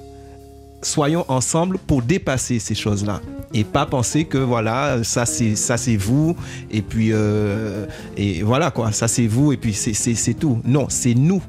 soyons 0.83 1.25
ensemble 1.29 1.79
pour 1.79 2.03
dépasser 2.03 2.59
ces 2.59 2.75
choses-là 2.75 3.21
et 3.55 3.65
pas 3.65 3.87
penser 3.87 4.25
que 4.25 4.39
voilà 4.39 5.03
ça 5.03 5.25
c'est 5.25 5.57
ça 5.57 5.77
c'est 5.77 5.97
vous 5.97 6.37
et 6.71 6.83
puis 6.83 7.09
euh, 7.13 7.87
et 8.17 8.43
voilà 8.43 8.71
quoi 8.71 8.93
ça 8.93 9.09
c'est 9.09 9.27
vous 9.27 9.53
et 9.53 9.57
puis 9.57 9.73
c'est 9.73 10.35
tout 10.35 10.61
non 10.65 10.87
c'est 10.89 11.15
nous 11.15 11.43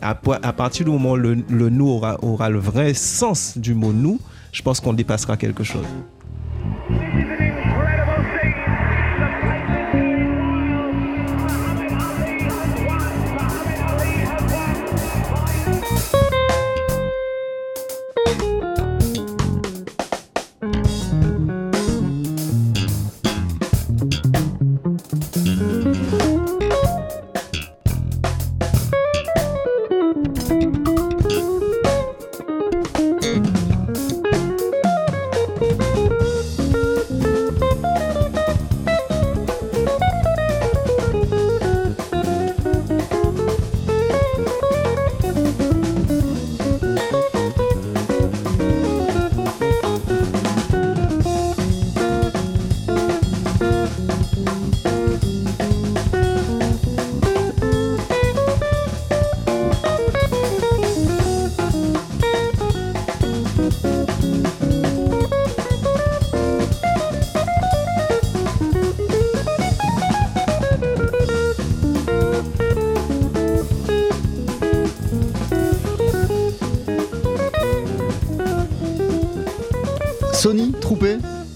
à, 0.00 0.10
à 0.10 0.52
partir 0.52 0.84
du 0.84 0.92
moment 0.92 1.12
où 1.12 1.16
le, 1.16 1.38
le 1.48 1.68
nous 1.68 1.88
aura, 1.88 2.22
aura 2.22 2.48
le 2.48 2.58
vrai 2.58 2.94
sens 2.94 3.58
du 3.58 3.74
mot 3.74 3.92
nous 3.92 4.20
je 4.52 4.62
pense 4.62 4.80
qu'on 4.80 4.92
dépassera 4.92 5.36
quelque 5.36 5.64
chose 5.64 5.86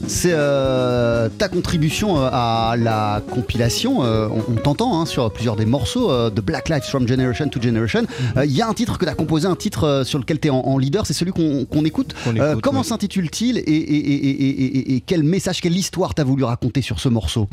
C'est 0.09 0.33
euh, 0.33 1.29
ta 1.37 1.49
contribution 1.49 2.19
euh, 2.19 2.29
à 2.33 2.75
la 2.79 3.23
compilation. 3.33 4.05
Euh, 4.05 4.29
on, 4.31 4.53
on 4.53 4.57
t'entend 4.57 5.01
hein, 5.01 5.07
sur 5.07 5.33
plusieurs 5.33 5.57
des 5.57 5.65
morceaux 5.67 6.11
euh, 6.11 6.31
de 6.31 6.41
Black 6.41 6.69
Lives 6.69 6.85
from 6.85 7.09
Generation 7.09 7.49
to 7.49 7.61
Generation. 7.61 8.03
Il 8.45 8.53
y 8.53 8.63
a 8.63 8.69
un 8.69 8.73
titre 8.75 8.99
que 8.99 9.05
tu 9.05 9.11
as 9.11 9.15
composé, 9.15 9.47
un 9.49 9.57
titre 9.57 10.03
sur 10.05 10.19
lequel 10.19 10.39
tu 10.39 10.49
es 10.49 10.51
en, 10.51 10.61
en 10.61 10.79
leader, 10.79 11.07
c'est 11.07 11.13
celui 11.15 11.33
qu'on 11.33 11.85
écoute. 11.85 12.15
Comment 12.63 12.83
s'intitule-t-il 12.83 13.59
et, 13.59 13.61
et- 13.63 13.67
et- 13.67 14.27
et- 14.27 14.65
et- 14.79 14.97
et 14.97 15.01
quel 15.01 15.23
message, 15.23 15.61
quelle 15.61 15.77
histoire 15.77 16.15
t'as 16.15 16.25
voulu 16.25 16.45
raconter 16.45 16.83
sur 16.83 17.01
ce 17.01 17.09
morceau? 17.09 17.49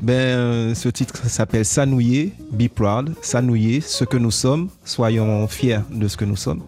Ben, 0.00 0.74
ce 0.74 0.88
titre 0.88 1.26
s'appelle 1.28 1.64
S'annouiller, 1.64 2.32
Be 2.50 2.68
Proud, 2.68 3.12
S'annouiller, 3.22 3.80
ce 3.80 4.04
que 4.04 4.16
nous 4.16 4.30
sommes, 4.32 4.68
soyons 4.84 5.46
fiers 5.46 5.78
de 5.92 6.08
ce 6.08 6.16
que 6.16 6.24
nous 6.24 6.36
sommes. 6.36 6.62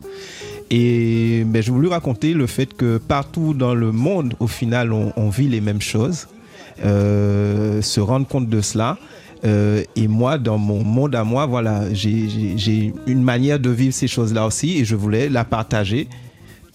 Et 0.77 1.45
ben, 1.47 1.63
je 1.63 1.71
voulais 1.71 1.89
raconter 1.89 2.35
le 2.35 2.49
fait 2.49 2.75
que 2.75 2.99
partout 2.99 3.55
dans 3.55 3.77
le 3.77 3.93
monde, 3.93 4.35
au 4.41 4.49
final, 4.49 4.93
on, 4.93 5.29
vit 5.29 5.47
les 5.47 5.61
mêmes 5.61 5.81
choses, 5.81 6.27
euh, 6.85 7.81
se 7.81 8.01
rendre 8.01 8.27
compte 8.27 8.49
de 8.49 8.61
cela. 8.61 8.99
Euh, 9.45 9.85
et 9.95 10.09
moi, 10.09 10.37
dans 10.37 10.59
mon 10.59 10.83
monde 10.83 11.15
à 11.15 11.23
moi, 11.23 11.47
voilà, 11.47 11.95
j'ai- 11.95 12.93
une 13.07 13.23
manière 13.23 13.61
de 13.61 13.71
vivre 13.71 13.95
ces 13.95 14.09
choses-là 14.09 14.47
aussi 14.47 14.79
et 14.79 14.85
je 14.85 14.97
voulais 14.97 15.29
la 15.29 15.45
partager 15.45 16.09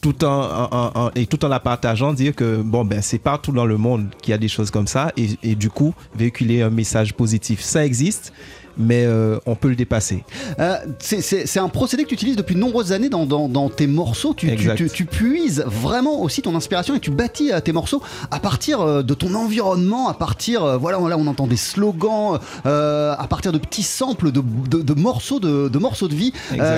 tout 0.02 0.24
en, 0.24 1.12
et 1.14 1.26
tout 1.26 1.44
en 1.44 1.50
la 1.50 1.60
partageant, 1.60 2.14
dire 2.14 2.34
que 2.34 2.62
bon 2.62 2.86
ben 2.86 3.02
c'est 3.02 3.20
partout 3.20 3.52
dans 3.52 3.66
le 3.66 3.76
monde 3.76 4.08
qu'il 4.22 4.32
y 4.32 4.34
a 4.34 4.38
des 4.38 4.48
choses 4.48 4.72
comme 4.72 4.88
ça 4.88 5.12
et 5.18 5.56
du 5.56 5.70
coup 5.70 5.94
véhiculer 6.16 6.62
un 6.62 6.70
message 6.70 7.14
positif. 7.14 7.60
Ça 7.60 7.86
existe, 7.86 8.32
mais 8.80 9.04
euh, 9.06 9.38
on 9.46 9.56
peut 9.56 9.68
le 9.70 9.76
dépasser. 9.76 10.24
Euh, 10.60 10.76
c'est- 11.00 11.60
un 11.60 11.70
procédé 11.70 12.04
que 12.04 12.08
tu 12.10 12.14
utilises 12.16 12.36
depuis 12.38 12.56
de 12.56 12.60
nombreuses 12.60 12.92
années 12.94 13.10
dans, 13.10 13.26
dans- 13.26 13.50
dans 13.50 13.70
tes 13.70 13.86
morceaux. 13.86 14.34
Tu, 14.34 14.48
tu, 14.48 14.54
Exact. 14.54 14.76
tu- 14.78 14.90
tu 14.90 15.06
puises 15.06 15.64
vraiment 15.68 16.22
aussi 16.22 16.42
ton 16.42 16.56
inspiration 16.56 16.96
et 16.96 17.00
tu 17.00 17.12
bâtis 17.12 17.52
euh, 17.52 17.60
tes 17.60 17.74
morceaux 17.74 18.02
à 18.32 18.40
partir 18.40 19.04
de 19.04 19.14
ton 19.14 19.34
environnement, 19.36 20.08
à 20.08 20.14
partir, 20.14 20.80
voilà, 20.80 20.98
là 21.10 21.18
on 21.18 21.28
entend 21.28 21.48
des 21.48 21.58
slogans, 21.58 22.40
euh, 22.66 23.14
à 23.18 23.28
partir 23.28 23.52
de 23.52 23.58
petits 23.58 23.84
samples 23.84 24.32
de, 24.32 24.42
de- 24.70 24.82
de 24.82 24.94
morceaux 24.94 25.40
de, 25.40 25.68
de 25.68 25.78
morceaux 25.80 26.08
de 26.08 26.16
vie. 26.16 26.32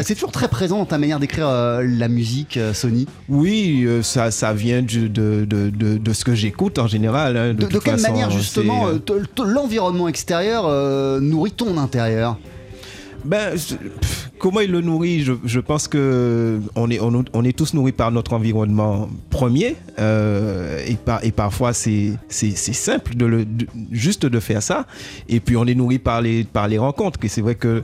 C'est 0.03 0.15
toujours 0.15 0.31
très 0.31 0.47
présent 0.47 0.79
dans 0.79 0.85
ta 0.85 0.97
manière 0.97 1.19
d'écrire 1.19 1.47
la 1.83 2.07
musique, 2.07 2.57
Sony. 2.73 3.05
Oui, 3.29 3.87
ça, 4.01 4.31
ça 4.31 4.53
vient 4.53 4.81
du- 4.81 5.09
de, 5.09 5.45
ce 6.13 6.23
que 6.25 6.33
j'écoute 6.33 6.79
en 6.79 6.87
général. 6.87 7.37
hein. 7.37 7.53
De, 7.53 7.65
quelle 7.65 7.81
façon, 7.99 8.11
manière 8.11 8.31
justement 8.31 8.87
l'environnement 9.43 10.07
extérieur 10.07 10.67
nourrit 11.21 11.51
ton 11.51 11.77
Ben, 13.23 13.55
comment 14.39 14.61
il 14.61 14.71
le 14.71 14.81
nourrit? 14.81 15.23
Je, 15.23 15.59
pense 15.59 15.87
que 15.87 16.59
on 16.75 16.89
est, 16.89 16.99
on, 16.99 17.43
est 17.43 17.55
tous 17.55 17.73
nourris 17.73 17.91
par 17.91 18.11
notre 18.11 18.33
environnement 18.33 19.07
premier 19.29 19.75
euh, 19.99 20.83
et, 20.87 20.95
par, 20.95 21.23
et 21.23 21.31
parfois 21.31 21.73
c'est 21.73 22.17
simple 22.29 23.15
de 23.15 23.25
le, 23.25 23.45
juste 23.91 24.25
de 24.25 24.39
faire 24.39 24.63
ça. 24.63 24.87
Et 25.29 25.39
puis 25.39 25.55
on 25.55 25.65
est 25.65 25.75
nourri 25.75 25.99
par 25.99 26.21
les, 26.21 26.43
par 26.43 26.67
les 26.67 26.77
rencontres. 26.77 27.19
Et 27.23 27.27
c'est 27.27 27.41
vrai 27.41 27.55
que 27.55 27.83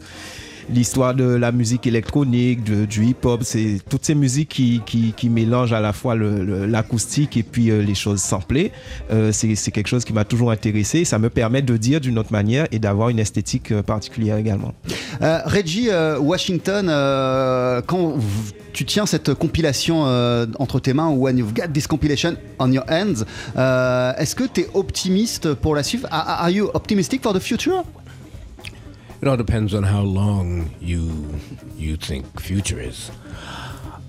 l'histoire 0.74 1.14
de 1.14 1.24
la 1.24 1.52
musique 1.52 1.88
électronique, 1.88 2.64
du 2.64 3.06
hip-hop, 3.06 3.42
c'est 3.44 3.80
toutes 3.90 4.06
ces 4.06 4.16
musiques 4.16 4.50
qui, 4.50 4.82
qui, 4.86 5.14
qui 5.16 5.30
mélangent 5.30 5.74
à 5.74 5.80
la 5.80 5.94
fois 5.94 6.16
l'acoustique 6.16 7.38
et 7.38 7.44
puis 7.44 7.70
euh, 7.70 7.82
les 7.82 7.96
choses 7.96 8.20
samplées. 8.20 8.72
Euh, 9.12 9.32
c'est 9.32 9.72
quelque 9.72 9.88
chose 9.88 10.06
qui 10.06 10.14
m'a 10.14 10.26
toujours 10.26 10.52
intéressé. 10.52 11.06
Ça 11.06 11.20
me 11.20 11.30
permet 11.30 11.62
de 11.62 11.78
dire 11.78 12.02
d'une 12.02 12.18
autre 12.20 12.32
manière 12.32 12.68
et 12.72 12.80
d'avoir 12.80 13.10
une 13.10 13.20
esthétique 13.20 13.72
euh, 13.72 13.82
particulière 13.82 14.38
également. 14.38 14.74
Euh, 15.22 15.40
Reggie 15.46 15.90
Washington, 16.20 16.88
quand 17.86 18.16
tu 18.74 18.86
tiens 18.86 19.06
cette 19.06 19.34
compilation 19.34 20.04
entre 20.60 20.80
tes 20.80 20.94
mains, 20.94 21.10
When 21.10 21.38
You've 21.38 21.54
Got 21.54 21.70
This 21.74 21.88
Compilation 21.88 22.36
on 22.60 22.72
Your 22.72 22.84
Hands, 22.90 23.24
est-ce 24.18 24.36
que 24.36 24.44
tu 24.44 24.62
es 24.62 24.70
optimiste 24.74 25.54
pour 25.54 25.76
la 25.76 25.84
suite 25.84 26.06
are, 26.12 26.42
are 26.42 26.50
you 26.50 26.70
optimistic 26.74 27.24
for 27.24 27.34
the 27.34 27.40
future? 27.40 27.84
It 29.22 29.28
all 29.28 29.38
depends 29.38 29.74
on 29.74 29.84
how 29.84 30.04
long 30.04 30.70
you 30.82 31.10
you 31.78 31.98
think 31.98 32.26
future 32.40 32.80
is. 32.80 33.10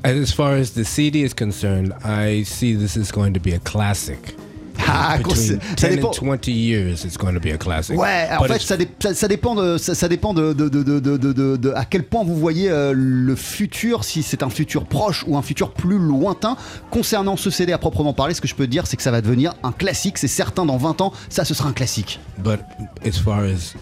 As 0.04 0.32
far 0.32 0.52
as 0.54 0.72
the 0.72 0.84
CD 0.84 1.22
is 1.24 1.34
concerned, 1.34 1.92
I 2.04 2.44
see 2.44 2.74
this 2.76 2.96
is 2.96 3.11
going 3.11 3.32
to 3.34 3.40
be 3.40 3.52
a 3.54 3.59
classic. 3.61 4.34
Ah, 4.90 5.16
Between 5.18 5.34
ça 5.76 5.88
10 5.88 5.96
dépend- 5.96 6.11
and 6.11 6.14
20 6.14 6.52
years, 6.52 7.04
it's 7.04 7.16
going 7.18 7.34
to 7.34 7.40
be 7.40 7.52
a 7.52 7.59
classic. 7.59 7.98
Ouais, 7.98 8.28
en 8.30 8.38
But 8.42 8.46
fait, 8.48 8.54
it's- 8.56 8.66
ça, 8.68 8.76
dé- 8.76 8.88
ça- 9.02 9.12
ça 9.12 9.26
dépend, 9.28 9.54
de, 9.56 9.76
ça, 9.76 9.94
ça 9.96 10.09
dépend 10.09 10.32
de, 10.32 10.52
de- 10.52 10.68
de- 10.68 10.82
de- 10.84 11.00
de- 11.00 11.16
de- 11.16 11.32
de- 11.32 11.56
de- 11.56 11.72
à 11.74 11.84
quel 11.84 12.04
point 12.04 12.22
vous 12.24 12.36
voyez 12.36 12.70
euh, 12.70 12.92
le 12.94 13.34
futur, 13.34 14.04
si 14.04 14.22
c'est 14.22 14.42
un 14.44 14.48
futur 14.50 14.86
proche 14.86 15.24
ou 15.26 15.36
un 15.36 15.42
futur 15.42 15.72
plus 15.72 15.98
lointain. 15.98 16.56
Concernant 16.90 17.36
ce 17.36 17.50
CD 17.50 17.72
à 17.72 17.78
proprement 17.78 18.12
parler, 18.14 18.34
ce 18.34 18.40
que 18.40 18.46
je 18.48 18.54
peux 18.54 18.68
dire, 18.68 18.86
c'est 18.86 18.96
que 18.96 19.02
ça 19.02 19.11
va 19.11 19.20
devenir 19.20 19.54
un 19.64 19.72
classique. 19.72 20.16
C'est 20.16 20.28
certain, 20.28 20.64
dans 20.64 20.76
20 20.76 21.00
ans, 21.00 21.12
ça, 21.28 21.44
ce 21.44 21.54
sera 21.54 21.68
un 21.68 21.72
classique. 21.72 22.20
but 22.38 22.61
as 23.04 23.18
far 23.18 23.40
as 23.40 23.74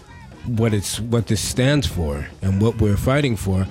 what 0.47 0.73
it's 0.73 0.99
what 0.99 1.27
this 1.27 1.41
stands 1.41 1.85
for 1.87 2.25
and 2.41 2.61
what 2.61 2.75
we're 2.79 2.97
fighting 2.97 3.35
for 3.35 3.65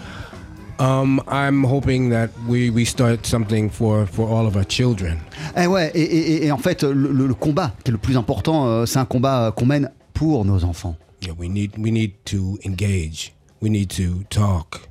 um, 0.79 1.21
i'm 1.27 1.65
hoping 1.65 2.11
that 2.11 2.29
we, 2.47 2.69
we 2.71 2.85
start 2.85 3.25
something 3.27 3.71
for, 3.71 4.07
for 4.07 4.29
all 4.29 4.47
of 4.47 4.57
our 4.57 4.65
children 4.67 5.19
Eh 5.57 5.67
ouais, 5.67 5.91
et, 5.95 6.03
et- 6.03 6.45
et- 6.47 6.51
en 6.53 6.59
fait, 6.59 6.83
le, 6.83 7.13
le- 7.13 7.35
combat 7.35 7.73
qui 7.83 7.91
est 7.91 7.93
le 7.93 7.99
plus 7.99 8.17
important, 8.17 8.67
euh, 8.67 8.85
c'est 8.87 8.99
un 8.99 9.07
combat 9.07 9.53
qu'on 9.57 9.65
mène 9.67 9.91
pour 10.13 10.45
nos 10.45 10.65
enfants. 10.65 10.97
yeah, 11.23 11.33
we 11.39 11.49
need 11.49 11.71
we 11.79 11.91
need 11.91 12.13
to 12.27 12.59
engage 12.65 13.33
we 13.63 13.71
need 13.71 13.89
to 13.89 14.23
talk 14.29 14.87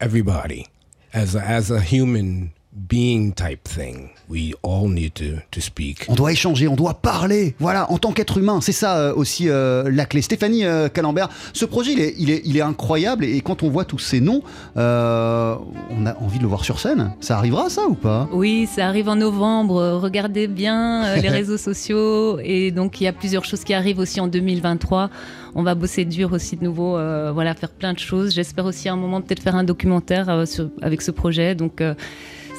everybody 0.00 0.66
as 1.12 1.34
a, 1.34 1.40
as 1.40 1.70
a 1.70 1.80
human 1.80 2.50
being 2.74 3.32
type 3.34 3.62
thing 3.64 4.08
we 4.30 4.54
all 4.62 4.88
need 4.88 5.12
to, 5.12 5.24
to 5.50 5.60
speak 5.60 6.06
On 6.08 6.14
doit 6.14 6.32
échanger, 6.32 6.68
on 6.68 6.74
doit 6.74 6.94
parler. 6.94 7.54
Voilà, 7.58 7.90
en 7.90 7.98
tant 7.98 8.12
qu'être 8.12 8.38
humain, 8.38 8.60
c'est 8.62 8.72
ça 8.72 8.96
euh, 8.96 9.14
aussi 9.14 9.50
euh, 9.50 9.90
la 9.92 10.06
clé. 10.06 10.22
Stéphanie 10.22 10.64
euh, 10.64 10.88
Calambert, 10.88 11.28
ce 11.52 11.66
projet, 11.66 11.92
il 11.92 12.00
est, 12.00 12.14
il, 12.18 12.30
est, 12.30 12.40
il 12.46 12.56
est 12.56 12.62
incroyable. 12.62 13.26
Et 13.26 13.42
quand 13.42 13.62
on 13.62 13.68
voit 13.68 13.84
tous 13.84 13.98
ces 13.98 14.20
noms, 14.20 14.42
euh, 14.78 15.54
on 15.90 16.06
a 16.06 16.16
envie 16.18 16.38
de 16.38 16.42
le 16.44 16.48
voir 16.48 16.64
sur 16.64 16.80
scène. 16.80 17.12
Ça 17.20 17.36
arrivera, 17.36 17.68
ça 17.68 17.82
ou 17.86 17.94
pas? 17.94 18.26
Oui, 18.32 18.66
ça 18.74 18.86
arrive 18.86 19.08
en 19.10 19.16
novembre. 19.16 19.98
Regardez 20.02 20.46
bien 20.46 21.04
euh, 21.04 21.16
les 21.16 21.28
réseaux 21.40 21.58
sociaux. 21.58 22.38
Et 22.42 22.70
donc, 22.70 23.02
il 23.02 23.04
y 23.04 23.06
a 23.06 23.12
plusieurs 23.12 23.44
choses 23.44 23.64
qui 23.64 23.74
arrivent 23.74 23.98
aussi 23.98 24.18
en 24.18 24.28
2023. 24.28 25.10
On 25.54 25.62
va 25.62 25.74
bosser 25.74 26.06
dur 26.06 26.32
aussi 26.32 26.56
de 26.56 26.64
nouveau, 26.64 26.96
euh, 26.96 27.32
voilà, 27.34 27.54
faire 27.54 27.68
plein 27.70 27.92
de 27.92 27.98
choses. 27.98 28.32
J'espère 28.32 28.64
aussi 28.64 28.88
à 28.88 28.94
un 28.94 28.96
moment 28.96 29.20
peut-être 29.20 29.42
faire 29.42 29.56
un 29.56 29.64
documentaire 29.64 30.30
euh, 30.30 30.46
sur- 30.46 30.70
avec 30.80 31.02
ce 31.02 31.10
projet. 31.10 31.54
Donc, 31.54 31.82
euh, 31.82 31.92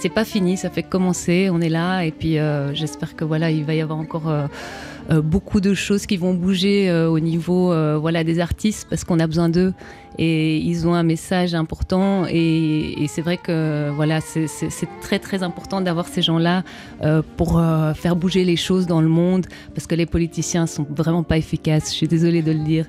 c'est 0.03 0.09
pas 0.09 0.25
fini, 0.25 0.57
ça 0.57 0.69
fait 0.69 0.83
commencer. 0.83 1.49
On 1.49 1.61
est 1.61 1.69
là. 1.69 2.01
Et 2.03 2.11
puis, 2.11 2.37
euh, 2.37 2.73
j'espère 2.73 3.15
que 3.15 3.23
voilà, 3.23 3.51
il 3.51 3.63
va 3.63 3.73
y 3.73 3.79
avoir 3.81 3.97
encore. 3.99 4.27
euh, 4.29 4.47
euh, 5.11 5.21
beaucoup 5.21 5.59
de 5.59 5.73
choses 5.73 6.05
qui 6.05 6.15
vont 6.15 6.33
bouger 6.33 6.77
au 7.15 7.19
niveau 7.19 7.61
voilà 7.99 8.23
des 8.23 8.39
artistes 8.39 8.87
parce 8.89 9.03
qu'on 9.03 9.19
a 9.19 9.27
besoin 9.27 9.49
d'eux 9.49 9.73
et 10.17 10.57
ils 10.71 10.87
ont 10.87 10.93
un 10.93 11.03
message 11.03 11.53
important 11.53 12.25
et, 12.29 13.03
et 13.03 13.07
c'est 13.09 13.21
vrai 13.27 13.35
que 13.35 13.89
voilà 13.99 14.21
c'est- 14.21 14.47
très 15.01 15.19
très 15.19 15.43
important 15.43 15.81
d'avoir 15.81 16.07
ces 16.07 16.21
gens-là 16.21 16.63
pour 17.35 17.61
faire 18.03 18.15
bouger 18.15 18.45
les 18.45 18.55
choses 18.55 18.85
dans 18.87 19.01
le 19.01 19.09
monde 19.09 19.45
parce 19.75 19.87
que 19.87 19.95
les 19.95 20.05
politiciens 20.05 20.67
sont 20.67 20.85
vraiment 20.89 21.23
pas 21.23 21.37
efficaces. 21.37 21.87
Je 21.91 21.95
suis 22.01 22.07
désolée 22.07 22.41
de 22.41 22.53
le 22.53 22.63
dire. 22.73 22.85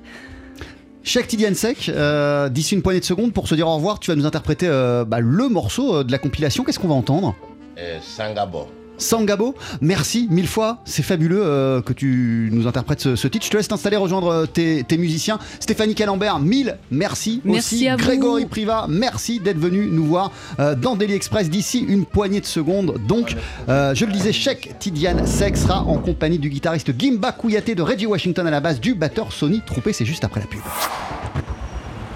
Cheikh 1.04 1.28
Tidiane 1.28 1.54
Sek, 1.54 1.90
euh, 1.90 2.48
d'ici 2.48 2.74
une 2.74 2.80
poignée 2.80 2.98
de 2.98 3.04
secondes, 3.04 3.32
pour 3.34 3.46
se 3.46 3.54
dire 3.54 3.68
au 3.68 3.76
revoir, 3.76 4.00
tu 4.00 4.10
vas 4.10 4.16
nous 4.16 4.24
interpréter 4.24 4.66
euh, 4.66 5.04
bah, 5.04 5.20
le 5.20 5.48
morceau 5.50 5.96
euh, 5.96 6.02
de 6.02 6.10
la 6.10 6.18
compilation. 6.18 6.64
Qu'est-ce 6.64 6.78
qu'on 6.78 6.88
va 6.88 6.94
entendre? 6.94 7.36
Euh, 7.78 7.98
Sangabo. 8.00 8.66
Sangabo, 8.98 9.54
merci 9.80 10.28
mille 10.30 10.46
fois, 10.46 10.78
c'est 10.84 11.02
fabuleux 11.02 11.42
euh, 11.44 11.82
que 11.82 11.92
tu 11.92 12.48
nous 12.52 12.66
interprètes 12.66 13.00
ce, 13.00 13.16
ce 13.16 13.28
titre. 13.28 13.44
Je 13.46 13.50
te 13.50 13.56
laisse 13.56 13.68
t'installer, 13.68 13.96
rejoindre 13.96 14.28
euh, 14.28 14.46
tes, 14.46 14.84
tes 14.84 14.96
musiciens. 14.96 15.38
Stéphanie 15.60 15.94
Calambert, 15.94 16.38
mille 16.38 16.76
merci, 16.90 17.40
Merci 17.44 17.74
aussi. 17.76 17.88
à 17.88 17.96
vous. 17.96 18.02
Grégory 18.04 18.46
Priva, 18.46 18.86
merci 18.88 19.40
d'être 19.40 19.58
venu 19.58 19.88
nous 19.90 20.04
voir 20.06 20.30
euh, 20.60 20.74
dans 20.74 20.96
Daily 20.96 21.14
Express 21.14 21.50
d'ici 21.50 21.84
une 21.88 22.04
poignée 22.06 22.40
de 22.40 22.46
secondes. 22.46 22.94
Donc, 23.08 23.34
euh, 23.68 23.94
je 23.94 24.04
le 24.04 24.12
disais, 24.12 24.32
Cheikh 24.32 24.78
Tidiane 24.78 25.26
Sek 25.26 25.56
sera 25.56 25.80
en 25.82 25.98
compagnie 25.98 26.38
du 26.38 26.48
guitariste 26.48 26.92
Gimba 26.98 27.32
Kouyaté 27.32 27.74
de 27.74 27.82
Reggie 27.82 28.06
Washington 28.06 28.46
à 28.46 28.50
la 28.50 28.60
base, 28.60 28.80
du 28.80 28.94
batteur 28.94 29.32
Sony 29.32 29.60
Troupé. 29.66 29.92
C'est 29.92 30.04
juste 30.06 30.24
après 30.24 30.40
la 30.40 30.46
pub. 30.46 30.60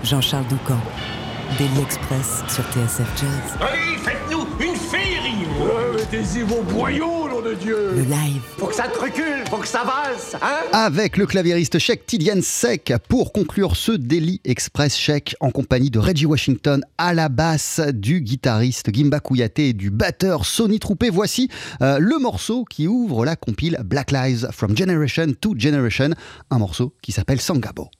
Jean-Charles 0.04 0.46
Doucan, 0.48 0.78
Daily 1.58 1.80
Express 1.82 2.42
sur 2.48 2.62
TSF 2.64 3.08
Jazz. 3.16 3.58
Allez, 3.60 3.97
Mettez-y 6.10 6.42
vos 6.42 6.62
boyaux, 6.62 7.28
nom 7.28 7.42
de 7.42 7.52
Dieu 7.52 7.92
Le 7.94 8.02
live. 8.02 8.40
Faut 8.56 8.66
que 8.66 8.74
ça 8.74 8.88
te 8.88 8.98
recule, 8.98 9.44
faut 9.50 9.58
que 9.58 9.68
ça 9.68 9.84
valse, 9.84 10.36
hein 10.40 10.60
Avec 10.72 11.18
le 11.18 11.26
claviériste 11.26 11.78
Cheikh 11.78 12.06
Tidiane 12.06 12.40
Sek 12.40 12.94
pour 13.08 13.30
conclure 13.32 13.76
ce 13.76 13.92
Daily 13.92 14.40
Express 14.44 14.96
Cheikh 14.96 15.36
en 15.40 15.50
compagnie 15.50 15.90
de 15.90 15.98
Reggie 15.98 16.24
Washington 16.24 16.82
à 16.96 17.12
la 17.12 17.28
basse, 17.28 17.82
du 17.92 18.22
guitariste 18.22 18.88
Gimba 18.94 19.20
Kouyaté 19.20 19.70
et 19.70 19.72
du 19.74 19.90
batteur 19.90 20.46
Sony 20.46 20.78
Troupé. 20.78 21.10
Voici 21.10 21.50
euh, 21.82 21.98
le 21.98 22.18
morceau 22.18 22.64
qui 22.64 22.88
ouvre 22.88 23.26
la 23.26 23.36
compile 23.36 23.78
Black 23.84 24.10
Lives 24.10 24.48
from 24.50 24.74
Generation 24.74 25.34
to 25.38 25.54
Generation, 25.58 26.10
un 26.50 26.58
morceau 26.58 26.94
qui 27.02 27.12
s'appelle 27.12 27.40
Sangabo. 27.40 27.90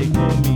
everybody 0.00 0.38
will 0.42 0.47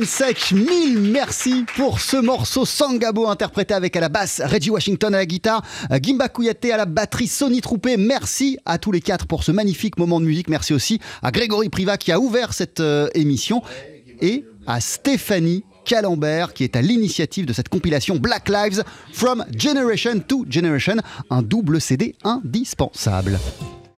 Sek, 0.00 0.52
mille 0.52 0.98
merci 0.98 1.66
pour 1.76 2.00
ce 2.00 2.16
morceau 2.16 2.64
Sangabo 2.64 3.28
interprété 3.28 3.74
avec 3.74 3.94
à 3.94 4.00
la 4.00 4.08
basse 4.08 4.40
Reggie 4.42 4.70
Washington 4.70 5.14
à 5.14 5.18
la 5.18 5.26
guitare, 5.26 5.62
Gimba 6.00 6.30
Kouyaté 6.30 6.72
à 6.72 6.78
la 6.78 6.86
batterie, 6.86 7.26
Sony 7.26 7.60
Troupé. 7.60 7.98
Merci 7.98 8.58
à 8.64 8.78
tous 8.78 8.90
les 8.90 9.02
quatre 9.02 9.26
pour 9.26 9.44
ce 9.44 9.52
magnifique 9.52 9.98
moment 9.98 10.18
de 10.18 10.24
musique. 10.24 10.48
Merci 10.48 10.72
aussi 10.72 10.98
à 11.22 11.30
Grégory 11.30 11.68
Priva 11.68 11.98
qui 11.98 12.10
a 12.10 12.18
ouvert 12.18 12.54
cette 12.54 12.80
euh, 12.80 13.08
émission 13.14 13.62
et 14.22 14.46
à 14.66 14.80
Stéphanie 14.80 15.62
Calambert 15.84 16.54
qui 16.54 16.64
est 16.64 16.74
à 16.74 16.80
l'initiative 16.80 17.44
de 17.44 17.52
cette 17.52 17.68
compilation 17.68 18.16
Black 18.16 18.48
Lives 18.48 18.84
From 19.12 19.44
Generation 19.54 20.20
to 20.26 20.46
Generation, 20.48 20.96
un 21.28 21.42
double 21.42 21.82
CD 21.82 22.14
indispensable. 22.24 23.38